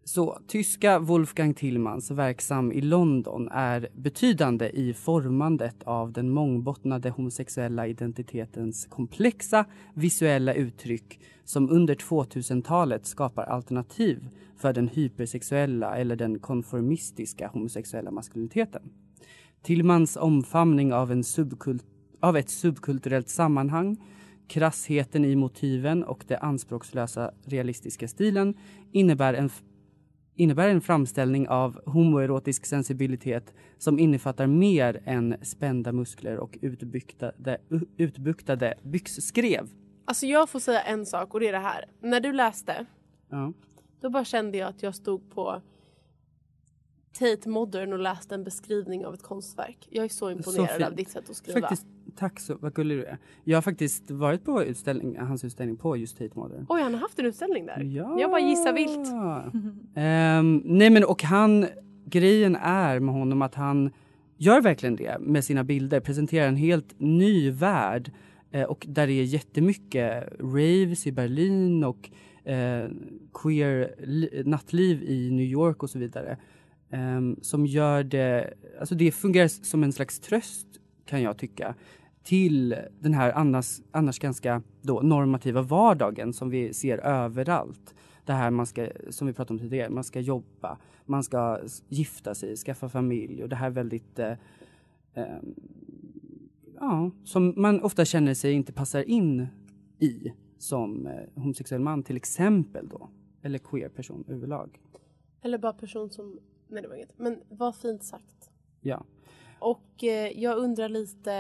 Så 0.03 0.39
tyska 0.47 0.99
Wolfgang 0.99 1.53
Tillmans, 1.53 2.11
verksam 2.11 2.71
i 2.71 2.81
London, 2.81 3.49
är 3.51 3.89
betydande 3.93 4.69
i 4.69 4.93
formandet 4.93 5.83
av 5.83 6.11
den 6.11 6.29
mångbottnade 6.29 7.09
homosexuella 7.09 7.87
identitetens 7.87 8.85
komplexa 8.85 9.65
visuella 9.93 10.53
uttryck 10.53 11.19
som 11.43 11.69
under 11.69 11.95
2000-talet 11.95 13.05
skapar 13.05 13.43
alternativ 13.43 14.29
för 14.57 14.73
den 14.73 14.87
hypersexuella 14.87 15.97
eller 15.97 16.15
den 16.15 16.39
konformistiska 16.39 17.47
homosexuella 17.47 18.11
maskuliniteten. 18.11 18.81
Tillmans 19.61 20.17
omfamning 20.17 20.93
av, 20.93 21.11
en 21.11 21.23
subkult, 21.23 21.85
av 22.19 22.37
ett 22.37 22.49
subkulturellt 22.49 23.29
sammanhang 23.29 23.97
krassheten 24.49 25.25
i 25.25 25.35
motiven 25.35 26.03
och 26.03 26.25
den 26.27 26.37
anspråkslösa 26.41 27.31
realistiska 27.45 28.07
stilen 28.07 28.53
innebär 28.91 29.33
en, 29.33 29.49
innebär 30.35 30.69
en 30.69 30.81
framställning 30.81 31.47
av 31.47 31.79
homoerotisk 31.85 32.65
sensibilitet 32.65 33.53
som 33.77 33.99
innefattar 33.99 34.47
mer 34.47 35.01
än 35.05 35.35
spända 35.41 35.91
muskler 35.91 36.37
och 36.37 36.57
utbuktade, 36.61 37.57
utbuktade 37.97 38.73
byxskrev. 38.83 39.69
Alltså 40.05 40.25
jag 40.25 40.49
får 40.49 40.59
säga 40.59 40.81
en 40.81 41.05
sak 41.05 41.33
och 41.33 41.39
det 41.39 41.47
är 41.47 41.51
det 41.53 41.59
här. 41.59 41.85
När 42.01 42.19
du 42.19 42.33
läste, 42.33 42.85
Ja. 43.29 43.53
då 44.01 44.09
bara 44.09 44.25
kände 44.25 44.57
jag 44.57 44.69
att 44.69 44.83
jag 44.83 44.95
stod 44.95 45.29
på 45.31 45.61
Tate 47.13 47.49
Modern 47.49 47.93
och 47.93 47.99
läste 47.99 48.35
en 48.35 48.43
beskrivning 48.43 49.05
av 49.05 49.13
ett 49.13 49.23
konstverk. 49.23 49.87
Jag 49.89 50.05
är 50.05 50.09
så 50.09 50.31
imponerad 50.31 50.69
fint. 50.69 50.87
av 50.87 50.95
ditt 50.95 51.09
sätt 51.09 51.29
att 51.29 51.35
skriva. 51.35 51.61
Faktiskt, 51.61 51.87
tack 52.15 52.39
så, 52.39 52.57
vad 52.61 52.73
gullig 52.73 52.97
du 52.97 53.05
är. 53.05 53.17
Jag 53.43 53.57
har 53.57 53.61
faktiskt 53.61 54.11
varit 54.11 54.43
på 54.45 54.63
utställning, 54.63 55.17
hans 55.17 55.43
utställning 55.43 55.77
på 55.77 55.97
just 55.97 56.17
Tate 56.17 56.31
Modern. 56.39 56.65
Oj, 56.69 56.81
han 56.81 56.93
har 56.93 57.01
haft 57.01 57.19
en 57.19 57.25
utställning 57.25 57.65
där. 57.65 57.81
Ja. 57.83 58.17
Jag 58.19 58.31
bara 58.31 58.41
gissar 58.41 58.73
vilt. 58.73 59.09
Ehm, 59.95 60.61
nej 60.65 60.89
men 60.89 61.03
och 61.03 61.23
han, 61.23 61.65
grejen 62.05 62.55
är 62.55 62.99
med 62.99 63.13
honom 63.15 63.41
att 63.41 63.55
han 63.55 63.91
gör 64.37 64.61
verkligen 64.61 64.95
det 64.95 65.17
med 65.19 65.45
sina 65.45 65.63
bilder, 65.63 65.99
presenterar 65.99 66.47
en 66.47 66.55
helt 66.55 66.95
ny 66.99 67.51
värld 67.51 68.11
eh, 68.51 68.63
och 68.63 68.85
där 68.89 69.07
det 69.07 69.13
är 69.13 69.23
jättemycket 69.23 70.23
raves 70.39 71.07
i 71.07 71.11
Berlin 71.11 71.83
och 71.83 72.09
eh, 72.49 72.89
queer 73.33 73.95
li- 73.99 74.43
nattliv 74.45 75.03
i 75.03 75.31
New 75.31 75.45
York 75.45 75.83
och 75.83 75.89
så 75.89 75.99
vidare. 75.99 76.37
Ehm, 76.91 77.37
som 77.41 77.65
gör 77.65 78.03
det, 78.03 78.53
alltså 78.79 78.95
det 78.95 79.11
fungerar 79.11 79.47
som 79.47 79.83
en 79.83 79.93
slags 79.93 80.19
tröst 80.19 80.67
kan 81.05 81.21
jag 81.21 81.37
tycka 81.37 81.75
till 82.23 82.75
den 82.99 83.13
här 83.13 83.31
annars, 83.31 83.81
annars 83.91 84.19
ganska 84.19 84.61
då 84.81 85.01
normativa 85.01 85.61
vardagen 85.61 86.33
som 86.33 86.49
vi 86.49 86.73
ser 86.73 86.97
överallt. 86.97 87.95
Det 88.25 88.33
här 88.33 88.51
man 88.51 88.65
ska, 88.65 88.87
som 89.09 89.27
vi 89.27 89.33
pratade 89.33 89.53
om 89.53 89.59
tidigare, 89.59 89.89
man 89.89 90.03
ska 90.03 90.19
jobba, 90.19 90.77
man 91.05 91.23
ska 91.23 91.59
gifta 91.87 92.35
sig, 92.35 92.55
skaffa 92.55 92.89
familj 92.89 93.43
och 93.43 93.49
det 93.49 93.55
här 93.55 93.69
väldigt 93.69 94.19
eh, 94.19 94.31
eh, 95.13 95.37
ja, 96.79 97.11
som 97.23 97.53
man 97.57 97.81
ofta 97.81 98.05
känner 98.05 98.33
sig 98.33 98.53
inte 98.53 98.73
passar 98.73 99.09
in 99.09 99.47
i 99.99 100.33
som 100.57 101.07
eh, 101.07 101.41
homosexuell 101.41 101.81
man 101.81 102.03
till 102.03 102.17
exempel 102.17 102.87
då. 102.87 103.09
Eller 103.41 103.59
queer 103.59 103.89
person 103.89 104.23
överlag. 104.27 104.79
Eller 105.41 105.57
bara 105.57 105.73
person 105.73 106.09
som... 106.09 106.39
Nej, 106.69 106.81
det 106.81 106.87
var 106.87 106.95
inget. 106.95 107.19
Men 107.19 107.39
vad 107.49 107.75
fint 107.75 108.03
sagt. 108.03 108.49
Ja. 108.81 109.05
Och 109.59 110.03
eh, 110.03 110.39
jag 110.39 110.57
undrar 110.57 110.89
lite... 110.89 111.33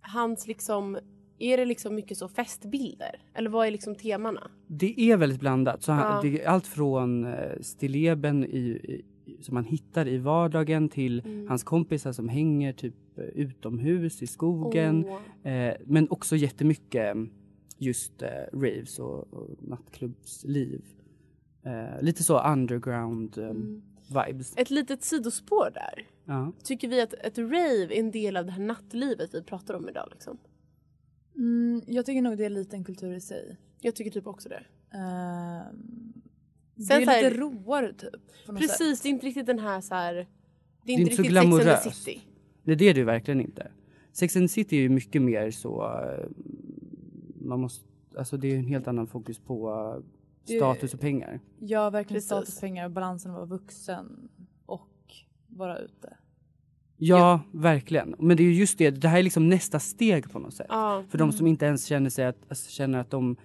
Hans 0.00 0.46
liksom... 0.46 0.98
Är 1.40 1.56
det 1.56 1.64
liksom 1.64 1.94
mycket 1.94 2.18
så 2.18 2.28
festbilder? 2.28 3.22
Eller 3.34 3.50
vad 3.50 3.66
är 3.66 3.70
liksom 3.70 3.94
temana? 3.94 4.50
Det 4.66 5.00
är 5.00 5.16
väldigt 5.16 5.40
blandat. 5.40 5.82
Så 5.82 5.92
han, 5.92 6.14
Ja. 6.16 6.30
det 6.30 6.42
är 6.42 6.48
allt 6.48 6.66
från 6.66 7.24
eh, 7.24 7.60
stilleben 7.60 8.44
i, 8.44 8.58
i, 8.58 9.04
som 9.42 9.54
man 9.54 9.64
hittar 9.64 10.08
i 10.08 10.18
vardagen 10.18 10.88
till 10.88 11.20
Mm. 11.24 11.48
hans 11.48 11.64
kompisar 11.64 12.12
som 12.12 12.28
hänger 12.28 12.72
typ 12.72 13.18
eh, 13.18 13.24
utomhus 13.24 14.22
i 14.22 14.26
skogen. 14.26 15.04
Åh. 15.44 15.52
Eh, 15.52 15.74
men 15.84 16.10
också 16.10 16.36
jättemycket 16.36 17.16
just 17.78 18.22
eh, 18.22 18.28
raves 18.52 18.98
och, 18.98 19.34
och 19.34 19.48
nattklubbsliv. 19.62 20.82
Eh, 21.68 22.02
lite 22.02 22.22
så 22.24 22.40
underground 22.52 23.38
eh, 23.38 23.44
Mm. 23.44 23.82
vibes. 24.26 24.52
Ett 24.56 24.70
litet 24.70 25.04
sidospår 25.04 25.70
där. 25.74 26.06
Ja. 26.24 26.52
Tycker 26.64 26.88
vi 26.88 27.00
att 27.00 27.12
ett 27.14 27.38
rave 27.38 27.84
är 27.84 27.92
en 27.92 28.10
del 28.10 28.36
av 28.36 28.46
det 28.46 28.52
här 28.52 28.62
nattlivet 28.62 29.34
vi 29.34 29.42
pratar 29.42 29.74
om 29.74 29.88
idag? 29.88 30.08
Liksom? 30.12 30.38
Mm, 31.36 31.82
jag 31.86 32.06
tycker 32.06 32.22
nog 32.22 32.38
det 32.38 32.44
är 32.44 32.50
lite 32.50 32.76
en 32.76 32.84
kultur 32.84 33.12
i 33.14 33.20
sig. 33.20 33.56
Jag 33.80 33.94
tycker 33.94 34.10
typ 34.10 34.26
också 34.26 34.48
det. 34.48 34.62
Ehm, 34.96 36.12
det 36.74 36.82
Sen 36.84 37.00
är 37.00 37.04
så 37.04 37.10
här- 37.10 37.22
lite 37.30 37.36
roare 37.40 37.92
typ. 37.92 38.14
Precis, 38.46 38.70
sätt. 38.78 39.02
det 39.02 39.08
är 39.08 39.10
inte 39.10 39.26
riktigt 39.26 39.46
den 39.46 39.58
här 39.58 39.80
så 39.80 39.94
här... 39.94 40.14
Det 40.14 40.92
är 40.92 40.96
är 40.96 41.00
inte 41.00 41.02
inte 41.02 41.16
så 41.16 41.22
riktigt 41.22 41.36
Sex 41.64 41.66
and 41.68 41.82
the. 41.84 41.90
City. 41.90 42.20
Nej, 42.62 42.76
det 42.76 42.84
är 42.88 42.94
det 42.94 43.04
verkligen 43.04 43.40
inte. 43.40 43.70
Sex 44.12 44.36
and 44.36 44.44
the 44.48 44.52
City 44.52 44.76
är 44.76 44.80
ju 44.80 44.88
mycket 44.88 45.22
mer 45.22 45.50
så... 45.50 45.82
eh, 45.82 46.26
Man 47.40 47.60
måste, 47.60 47.84
alltså 48.18 48.36
det 48.36 48.46
är 48.48 48.52
ju 48.52 48.58
en 48.58 48.64
helt 48.64 48.88
annan 48.88 49.06
fokus 49.06 49.38
på 49.38 49.70
eh, 49.70 50.04
Det- 50.04 50.04
status 50.56 50.94
och 50.94 51.00
pengar. 51.00 51.40
Ja, 51.58 51.90
verkligen 51.90 52.16
Precis. 52.16 52.26
status, 52.28 52.60
pengar 52.60 52.84
och 52.84 52.90
balansen 52.90 53.30
att 53.30 53.36
vara 53.36 53.46
vuxen 53.46 54.28
och 54.66 54.88
vara 55.46 55.78
ute. 55.78 56.16
Ja, 56.96 57.40
verkligen. 57.52 58.14
Men 58.18 58.36
det 58.36 58.42
är 58.42 58.44
ju 58.44 58.54
just 58.54 58.78
det, 58.78 58.90
det 58.90 59.08
här 59.08 59.18
är 59.18 59.22
liksom 59.22 59.48
nästa 59.48 59.78
steg 59.80 60.32
på 60.32 60.38
något 60.38 60.54
sätt. 60.54 60.66
Ja. 60.68 61.04
För 61.08 61.18
de 61.18 61.32
som 61.32 61.46
inte 61.46 61.66
ens 61.66 61.84
känner, 61.84 62.10
sig 62.10 62.24
att, 62.26 62.36
alltså, 62.48 62.70
känner 62.70 62.98
att 62.98 63.10
de 63.10 63.36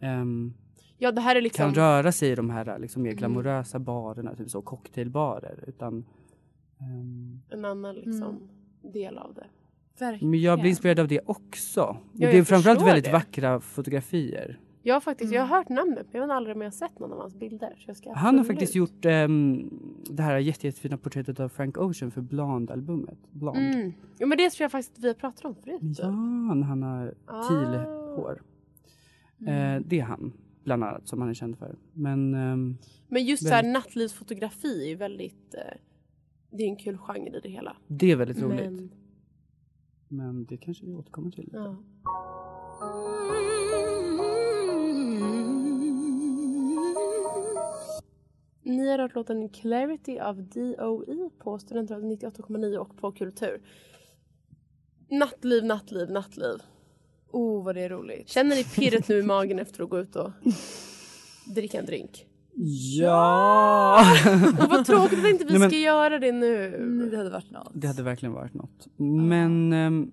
ehm, 0.00 0.54
ja, 0.98 1.12
det 1.12 1.20
här 1.20 1.36
är 1.36 1.40
liksom... 1.42 1.64
kan 1.64 1.74
röra 1.74 2.12
sig 2.12 2.30
i 2.30 2.34
de 2.34 2.50
här 2.50 2.78
liksom, 2.78 3.02
mer 3.02 3.10
Mm. 3.10 3.18
glamorösa 3.18 3.78
barerna, 3.78 4.34
typ 4.34 4.50
så 4.50 4.62
cocktailbarer. 4.62 5.64
Utan, 5.66 6.04
ehm, 6.80 7.40
en 7.50 7.64
annan 7.64 7.94
liksom 7.94 8.22
Mm. 8.22 8.92
del 8.92 9.18
av 9.18 9.34
det. 9.34 9.46
Verkligen. 9.98 10.30
men 10.30 10.40
jag 10.40 10.60
blir 10.60 10.70
inspirerad 10.70 11.00
av 11.00 11.08
det 11.08 11.20
också. 11.26 11.82
Och 11.82 11.96
Ja, 12.12 12.30
det 12.30 12.38
är 12.38 12.44
framförallt 12.44 12.82
väldigt 12.82 13.04
det. 13.04 13.12
vackra 13.12 13.60
fotografier. 13.60 14.58
Jag 14.82 14.94
har 14.94 15.00
faktiskt, 15.00 15.32
jag 15.32 15.40
Mm. 15.40 15.50
har 15.50 15.56
hört 15.58 15.68
namnet 15.68 16.06
men 16.12 16.20
jag 16.20 16.28
vet 16.28 16.34
aldrig 16.36 16.56
jag 16.56 16.62
har 16.62 16.70
sett 16.70 16.98
någon 16.98 17.12
av 17.12 17.18
hans 17.18 17.34
bilder. 17.34 17.84
Jag 18.04 18.14
Han 18.14 18.38
har 18.38 18.44
faktiskt 18.44 18.74
gjort 18.74 19.04
ehm, 19.04 19.70
det 20.10 20.22
här 20.22 20.38
jätte, 20.38 20.66
jättefina 20.66 20.96
porträttet 20.98 21.40
av 21.40 21.48
Frank 21.48 21.78
Ocean 21.78 22.10
för 22.10 22.20
Blond-albumet. 22.20 23.18
Blond. 23.30 23.58
Mm. 23.58 23.92
Ja 24.18 24.26
men 24.26 24.38
det 24.38 24.50
tror 24.50 24.64
jag 24.64 24.72
faktiskt 24.72 24.98
vi 24.98 25.06
har 25.08 25.14
pratat 25.14 25.44
om 25.44 25.54
förut. 25.54 25.98
Ja, 25.98 26.10
när 26.54 26.62
han 26.66 26.82
har 26.82 27.14
Ah. 27.26 27.42
teal-hår. 27.48 28.42
Mm. 29.40 29.76
Eh, 29.76 29.86
det 29.88 30.00
är 30.00 30.04
han. 30.04 30.32
bland 30.64 30.84
annat 30.84 31.08
som 31.08 31.20
han 31.20 31.30
är 31.30 31.34
känd 31.34 31.58
för. 31.58 31.76
Men 31.92 32.34
ehm, 32.34 32.76
Men 33.08 33.24
just 33.24 33.42
så 33.42 33.48
här 33.48 33.62
Väldigt- 33.62 33.72
nattlivsfotografi 33.84 34.92
är 34.92 34.96
väldigt... 34.96 35.54
Eh, 35.54 35.60
det 36.50 36.62
är 36.64 36.68
en 36.68 36.76
kul 36.76 36.98
genre 36.98 37.36
i 37.36 37.40
det 37.42 37.48
hela. 37.48 37.76
det 37.86 38.10
är 38.12 38.16
väldigt 38.16 38.42
roligt. 38.42 38.70
Men, 38.70 38.90
Men 40.08 40.44
det 40.44 40.56
kanske 40.56 40.86
vi 40.86 40.94
återkommer 40.94 41.30
till. 41.30 41.50
ja. 41.52 41.76
Ni 48.68 48.88
har 48.90 48.98
hört 48.98 49.14
låten 49.14 49.48
Clarity 49.48 50.18
av 50.18 50.42
DOE 50.42 51.30
på 51.38 51.58
Studentradion 51.58 52.12
98,9 52.12 52.76
och 52.76 52.96
på 52.96 53.12
Kultur. 53.12 53.60
Nattliv, 55.10 55.64
nattliv, 55.64 56.10
nattliv. 56.10 56.56
Oh 57.32 57.64
vad 57.64 57.74
det 57.74 57.80
är 57.82 57.88
roligt. 57.88 58.28
Känner 58.28 58.56
ni 58.56 58.64
pirret 58.64 59.08
nu 59.08 59.18
i 59.18 59.22
magen 59.26 59.58
efter 59.58 59.82
att 59.84 59.90
gå 59.90 59.98
ut 59.98 60.16
och 60.16 60.30
dricka 61.54 61.78
en 61.78 61.86
drink? 61.86 62.26
Ja! 63.00 64.04
Och 64.62 64.70
vad 64.70 64.86
tråkigt 64.86 65.18
att 65.18 65.30
inte 65.30 65.44
vi 65.44 65.50
Nej, 65.50 65.58
men- 65.60 65.70
ska 65.70 65.78
göra 65.78 66.18
det 66.18 66.32
nu. 66.32 66.70
Det 67.10 67.16
hade 67.16 67.30
varit 67.30 67.50
något. 67.50 67.72
Det 67.74 67.86
hade 67.86 68.02
verkligen 68.02 68.32
varit 68.32 68.54
något. 68.54 68.86
Men 69.28 69.72
ehm, 69.72 70.10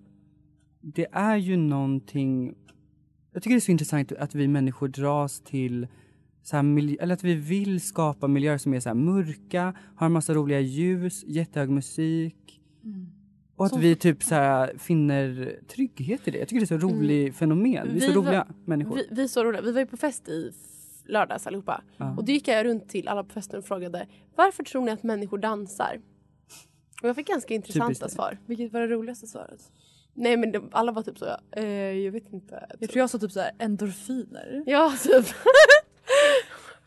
det 0.82 1.08
är 1.12 1.38
ju 1.38 1.58
någonting... 1.58 2.56
Jag 3.34 3.44
tycker 3.44 3.56
det 3.56 3.60
är 3.60 3.62
så 3.62 3.72
intressant 3.72 4.12
att 4.12 4.36
vi 4.36 4.48
människor 4.48 4.88
dras 4.88 5.42
till 5.42 5.88
så 6.46 6.56
här 6.56 6.64
miljö, 6.64 6.98
eller 7.00 7.14
att 7.14 7.24
vi 7.24 7.36
vill 7.36 7.82
skapa 7.82 8.28
miljöer 8.28 8.58
som 8.58 8.74
är 8.74 8.80
så 8.80 8.90
här 8.90 8.94
mörka, 8.94 9.74
har 9.96 10.06
en 10.06 10.12
massa 10.12 10.34
roliga 10.34 10.60
ljus, 10.60 11.24
jättehög 11.28 11.70
musik. 11.70 12.62
Och 13.56 13.66
att 13.66 13.78
vi 13.78 13.96
typ 13.96 14.24
så 14.24 14.36
här 14.36 14.78
finner 14.78 15.60
trygghet 15.68 16.28
i 16.28 16.32
det. 16.32 16.38
Jag 16.38 16.48
tycker 16.48 16.60
det 16.60 16.76
är 16.76 16.80
så 16.80 16.88
rolig 16.88 17.36
fenomen. 17.36 17.88
Vi 17.94 17.98
är 17.98 18.00
så 18.02 18.08
Vi 18.08 18.14
var- 18.16 18.24
roliga 18.26 18.48
människor. 18.66 18.96
Vi, 18.96 19.08
vi, 19.12 19.24
är 19.24 19.28
så 19.28 19.44
roliga. 19.44 19.62
vi 19.62 19.72
var 19.72 19.80
ju 19.80 19.86
på 19.86 19.98
fest 19.98 20.28
i 20.30 20.52
lördags 21.06 21.48
allihopa. 21.48 21.82
Ja. 21.98 22.16
Och 22.18 22.26
då 22.26 22.32
gick 22.32 22.48
jag 22.48 22.66
runt 22.66 22.90
till 22.90 23.08
alla 23.08 23.24
på 23.24 23.34
festen 23.34 23.60
och 23.60 23.66
frågade 23.66 24.08
varför 24.36 24.64
tror 24.64 24.82
ni 24.86 24.92
att 24.92 25.04
människor 25.04 25.38
dansar? 25.38 26.02
Och 27.02 27.10
jag 27.10 27.16
fick 27.16 27.28
ganska 27.28 27.54
intressanta 27.54 27.94
Typiskt 27.94 28.12
svar. 28.16 28.38
Vilket 28.46 28.74
var 28.74 28.80
det 28.82 28.88
roligaste 28.88 29.28
svaret? 29.28 29.72
Nej 30.14 30.38
men 30.38 30.52
de, 30.52 30.70
alla 30.72 30.92
var 30.92 31.02
typ 31.02 31.18
så, 31.18 31.26
eh, 31.52 31.66
jag 31.92 32.12
vet 32.12 32.34
inte. 32.34 32.66
Jag 32.80 32.90
tror 32.90 33.00
jag 33.00 33.10
sa 33.10 33.18
typ 33.18 33.32
såhär 33.32 33.52
endorfiner. 33.60 34.64
Ja 34.66 34.94
typ. 35.04 35.26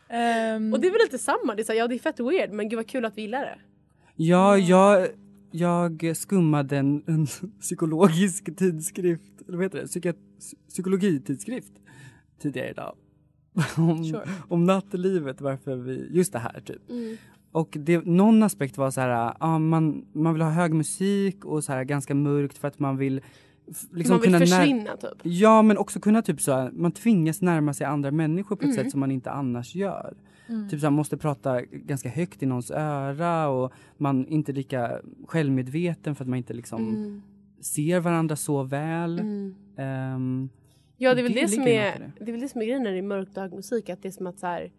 Ehm, 0.09 0.73
Och 0.73 0.79
det 0.79 0.87
är 0.87 0.91
väl 0.91 1.01
lite 1.03 1.17
samma, 1.17 1.55
det 1.55 1.61
är 1.61 1.63
så, 1.63 1.71
här, 1.71 1.79
ja 1.79 1.87
det 1.87 1.95
är 1.95 1.99
fett 1.99 2.19
weird 2.19 2.51
men 2.51 2.69
gud 2.69 2.77
vad 2.77 2.87
kul 2.87 3.05
att 3.05 3.17
vi 3.17 3.21
gillar 3.21 3.41
det. 3.41 3.57
Ja, 4.15 4.57
jag, 4.57 5.07
jag 5.51 6.17
skummade 6.17 6.77
en, 6.77 7.03
en 7.07 7.25
psykologisk 7.59 8.55
tidskrift, 8.57 9.41
eller 9.47 9.57
vad 9.57 9.65
heter 9.65 9.79
det? 9.81 9.87
Psyka, 9.87 10.13
psykologitidskrift 10.69 11.73
tidigare 12.41 12.69
idag. 12.69 12.95
Om, 13.77 14.03
Sure. 14.03 14.27
om 14.47 14.65
nattlivet, 14.65 15.41
varför 15.41 15.75
vi, 15.75 16.07
just 16.11 16.33
det 16.33 16.39
här 16.39 16.61
typ. 16.65 16.81
Och 17.51 17.77
det, 17.79 18.05
någon 18.05 18.43
aspekt 18.43 18.77
var 18.77 18.91
så 18.91 19.01
här, 19.01 19.33
ja, 19.39 19.59
man, 19.59 20.05
man 20.13 20.33
vill 20.33 20.41
ha 20.41 20.49
hög 20.49 20.73
musik 20.73 21.45
och 21.45 21.63
så 21.63 21.71
här 21.71 21.83
ganska 21.83 22.15
mörkt 22.15 22.57
för 22.57 22.67
att 22.67 22.79
man 22.79 22.97
vill 22.97 23.21
liksom 23.93 24.13
Man 24.15 24.21
vill 24.21 24.39
försvinna 24.39 24.97
typ. 24.97 25.11
Ja 25.23 25.61
men 25.61 25.77
också 25.77 25.99
kunna 25.99 26.21
typ 26.21 26.41
så 26.41 26.51
här, 26.53 26.71
man 26.71 26.91
tvingas 26.91 27.41
närma 27.41 27.73
sig 27.73 27.85
andra 27.87 28.11
människor 28.11 28.55
på 28.55 28.65
ett 28.65 28.75
sätt 28.75 28.91
som 28.91 28.99
man 28.99 29.11
inte 29.11 29.31
annars 29.31 29.75
gör. 29.75 30.17
Typ 30.69 30.79
så 30.79 30.85
här, 30.85 30.91
måste 30.91 31.17
prata 31.17 31.61
ganska 31.61 32.09
högt 32.09 32.43
i 32.43 32.45
någons 32.45 32.71
öra 32.71 33.47
och 33.47 33.73
man 33.97 34.21
är 34.25 34.29
inte 34.31 34.51
lika 34.51 34.99
självmedveten 35.27 36.15
för 36.15 36.23
att 36.23 36.29
man 36.29 36.37
inte 36.37 36.53
liksom 36.53 36.89
Mm. 36.89 37.21
ser 37.61 37.99
varandra 37.99 38.35
så 38.35 38.63
väl. 38.63 39.19
Mm. 39.19 39.55
Ehm, 39.77 40.49
Ja 40.97 41.13
det 41.13 41.21
är 41.21 41.23
väl 41.23 41.33
Det 41.33 41.41
det, 41.41 41.47
som 41.47 41.63
är, 41.63 41.67
det. 41.99 42.11
det 42.19 42.31
är 42.31 42.31
väl 42.31 42.41
det 42.41 42.49
som 42.49 42.61
är 42.61 42.65
grejen 42.65 42.83
när 42.83 42.91
det 42.91 42.97
är 42.97 43.01
mörkt 43.01 43.37
och 43.37 43.43
hög 43.43 43.53
musik 43.53 43.89
att 43.89 44.01
det 44.01 44.07
är 44.07 44.11
som 44.11 44.27
att 44.27 44.39
så 44.39 44.47
här, 44.47 44.71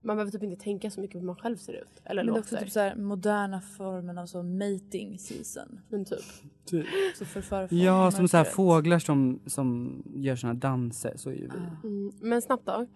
man 0.00 0.16
behöver 0.16 0.32
typ 0.32 0.42
inte 0.42 0.64
tänka 0.64 0.90
så 0.90 1.00
mycket 1.00 1.12
på 1.12 1.18
hur 1.18 1.26
man 1.26 1.36
själv 1.36 1.56
ser 1.56 1.72
ut. 1.72 2.00
Eller 2.04 2.24
men 2.24 2.34
det 2.34 2.38
är 2.38 2.40
också 2.40 2.54
låter. 2.54 2.64
typ 2.66 2.72
såhär 2.72 2.96
moderna 2.96 3.60
formen 3.60 4.18
av 4.18 4.26
så 4.26 4.42
mating 4.42 5.18
season. 5.18 5.80
Men 5.88 6.04
typ. 6.04 6.24
typ. 6.64 6.86
Så 7.18 7.24
folk 7.24 7.72
Ja, 7.72 8.10
som 8.10 8.28
så 8.28 8.36
här 8.36 8.44
fåglar 8.44 8.98
som, 8.98 9.40
som 9.46 10.02
gör 10.14 10.36
såna 10.36 10.52
här 10.52 10.60
danser, 10.60 11.12
så 11.16 11.30
är 11.30 11.34
ju 11.34 11.48
vi. 11.48 11.88
Mm. 11.88 12.12
Men 12.20 12.42
snabbt 12.42 12.66
då. 12.66 12.86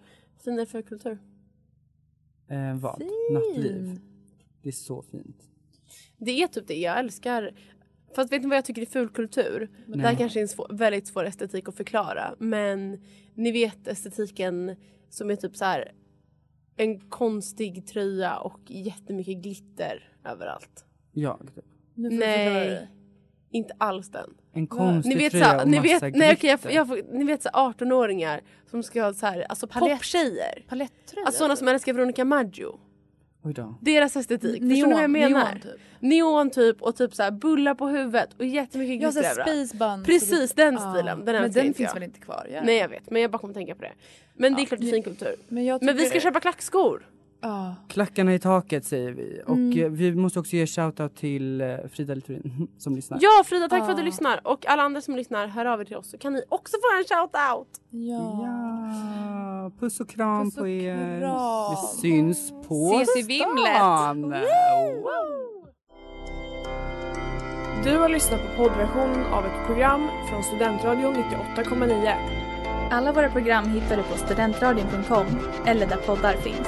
Finare 0.43 0.65
för 0.65 0.81
kultur. 0.81 1.17
Eh, 2.47 2.75
vad? 2.75 3.03
Nattliv. 3.31 3.99
Det 4.61 4.69
är 4.69 4.73
så 4.73 5.01
fint. 5.01 5.37
Det 6.17 6.43
är 6.43 6.47
typ 6.47 6.67
det 6.67 6.75
jag 6.79 6.99
älskar. 6.99 7.51
Fast 8.15 8.31
vet 8.31 8.41
ni 8.41 8.47
vad 8.47 8.57
jag 8.57 8.65
tycker 8.65 8.81
är 8.81 8.85
ful 8.85 9.09
kultur? 9.09 9.69
Det 9.87 9.99
här 9.99 10.09
Nej. 10.09 10.17
kanske 10.17 10.39
är 10.39 10.41
en 10.41 10.47
svår, 10.47 10.67
väldigt 10.71 11.07
svår 11.07 11.25
estetik 11.25 11.69
att 11.69 11.75
förklara. 11.75 12.35
Men 12.39 13.01
ni 13.33 13.51
vet 13.51 13.87
estetiken 13.87 14.75
som 15.09 15.29
är 15.31 15.35
typ 15.35 15.55
så 15.55 15.65
här 15.65 15.91
en 16.77 16.99
konstig 17.09 17.87
tröja 17.87 18.37
och 18.37 18.59
jättemycket 18.67 19.37
glitter 19.37 20.09
överallt. 20.25 20.85
Jag. 21.11 21.39
Typ. 21.55 21.65
Nej, 21.95 22.87
inte 23.51 23.73
alls 23.77 24.09
den. 24.09 24.29
En 24.53 24.67
konstig 24.67 25.09
Ni 25.09 25.15
vet, 25.15 25.31
tröja 25.31 25.59
så, 25.59 25.61
och 25.61 25.67
ni 25.67 25.77
massa 25.77 26.05
vet, 26.05 26.15
nej, 26.15 26.33
okej, 26.33 26.57
jag, 26.63 26.73
jag, 26.73 27.13
ni 27.13 27.23
vet 27.23 27.43
så 27.43 27.49
18-åringar 27.49 28.41
som 28.69 28.83
ska 28.83 29.03
ha 29.03 29.13
så 29.13 29.25
här, 29.25 29.45
alltså 29.49 29.67
poptjejer. 29.67 30.65
Palettröja? 30.67 31.25
Alltså 31.25 31.37
sådana 31.37 31.55
som 31.55 31.67
älskar 31.67 31.93
Veronica 31.93 32.25
Maggio. 32.25 32.79
Oj 33.43 33.53
då. 33.53 33.75
Deras 33.81 34.15
estetik. 34.15 34.51
Förstår 34.61 34.87
ni 34.87 34.93
vad 34.93 35.03
jag 35.03 35.09
menar? 35.09 35.29
Neon 35.29 35.59
typ. 35.61 35.71
Neon 35.99 36.49
typ 36.49 36.81
och 36.81 36.95
typ 36.95 37.15
så 37.15 37.23
här 37.23 37.31
bullar 37.31 37.75
på 37.75 37.87
huvudet 37.87 38.29
och 38.39 38.45
jättemycket 38.45 39.01
Jag 39.01 39.13
glitter 39.13 39.27
har 39.29 39.31
överallt. 39.41 39.69
space 39.69 39.77
bun. 39.77 40.03
Precis 40.03 40.49
så 40.49 40.55
den 40.55 40.75
det- 40.75 40.81
stilen. 40.81 41.25
Den 41.25 41.35
Men 41.41 41.51
den 41.51 41.63
finns 41.63 41.79
jag. 41.79 41.93
väl 41.93 42.03
inte 42.03 42.19
kvar? 42.19 42.47
Ja. 42.53 42.61
Nej 42.63 42.77
jag 42.77 42.89
vet 42.89 43.09
men 43.09 43.21
jag 43.21 43.31
bara 43.31 43.37
kommer 43.37 43.51
att 43.51 43.57
tänka 43.57 43.75
på 43.75 43.81
det. 43.81 43.91
Men 44.33 44.53
det 44.55 44.61
är 44.61 44.65
klart 44.65 44.79
det 44.79 44.87
är 44.87 44.91
fin 44.91 45.03
kultur. 45.03 45.35
Men, 45.47 45.65
jag 45.65 45.83
Men 45.83 45.95
vi 45.95 46.01
ska 46.01 46.09
tycker- 46.09 46.19
köpa 46.27 46.39
klackskor. 46.39 47.07
Ja. 47.45 47.75
Klackarna 47.87 48.33
i 48.33 48.39
taket 48.39 48.85
säger 48.85 49.11
vi. 49.11 49.41
Och 49.45 49.55
Mm. 49.55 49.83
eh, 49.83 49.89
vi 49.89 50.15
måste 50.15 50.39
också 50.39 50.55
ge 50.55 50.67
shoutout 50.67 51.15
till 51.15 51.61
eh, 51.61 51.67
Frida 51.91 52.13
Littorin 52.15 52.67
som 52.77 52.95
lyssnar. 52.95 53.17
Ja 53.21 53.43
Frida 53.45 53.69
tack 53.69 53.83
för 53.83 53.91
att 53.91 53.97
du 53.97 54.01
Ja. 54.01 54.05
lyssnar 54.05 54.47
och 54.47 54.65
alla 54.67 54.83
andra 54.83 55.01
som 55.01 55.15
lyssnar 55.15 55.47
hör 55.47 55.65
av 55.65 55.81
er 55.81 55.85
till 55.85 55.95
oss 55.97 56.09
så 56.11 56.17
kan 56.17 56.33
ni 56.33 56.41
också 56.49 56.71
få 56.77 56.97
en 56.97 57.03
shout-out. 57.03 57.65
Ja. 57.89 58.45
Ja, 59.63 59.71
puss 59.79 59.99
och 59.99 60.09
kram 60.09 60.45
Puss 60.45 60.57
och 60.57 60.61
på 60.63 60.67
er. 60.67 61.19
kram. 61.19 61.71
Vi 61.71 62.01
syns 62.01 62.53
på 62.67 62.99
Ses 63.01 63.17
i 63.23 63.27
vimlet. 63.27 63.81
Wow. 65.03 65.63
Du 67.83 67.97
har 67.97 68.09
lyssnat 68.09 68.39
på 68.41 68.63
poddversionen 68.63 69.25
av 69.33 69.45
ett 69.45 69.65
program 69.67 70.07
från 70.29 70.43
Studentradion 70.43 71.15
98,9. 71.55 72.13
Alla 72.91 73.11
våra 73.13 73.29
program 73.29 73.65
hittar 73.69 73.97
du 73.97 74.03
på 74.03 74.17
studentradion.com 74.17 75.25
eller 75.65 75.87
där 75.87 75.97
poddar 75.97 76.33
finns. 76.33 76.67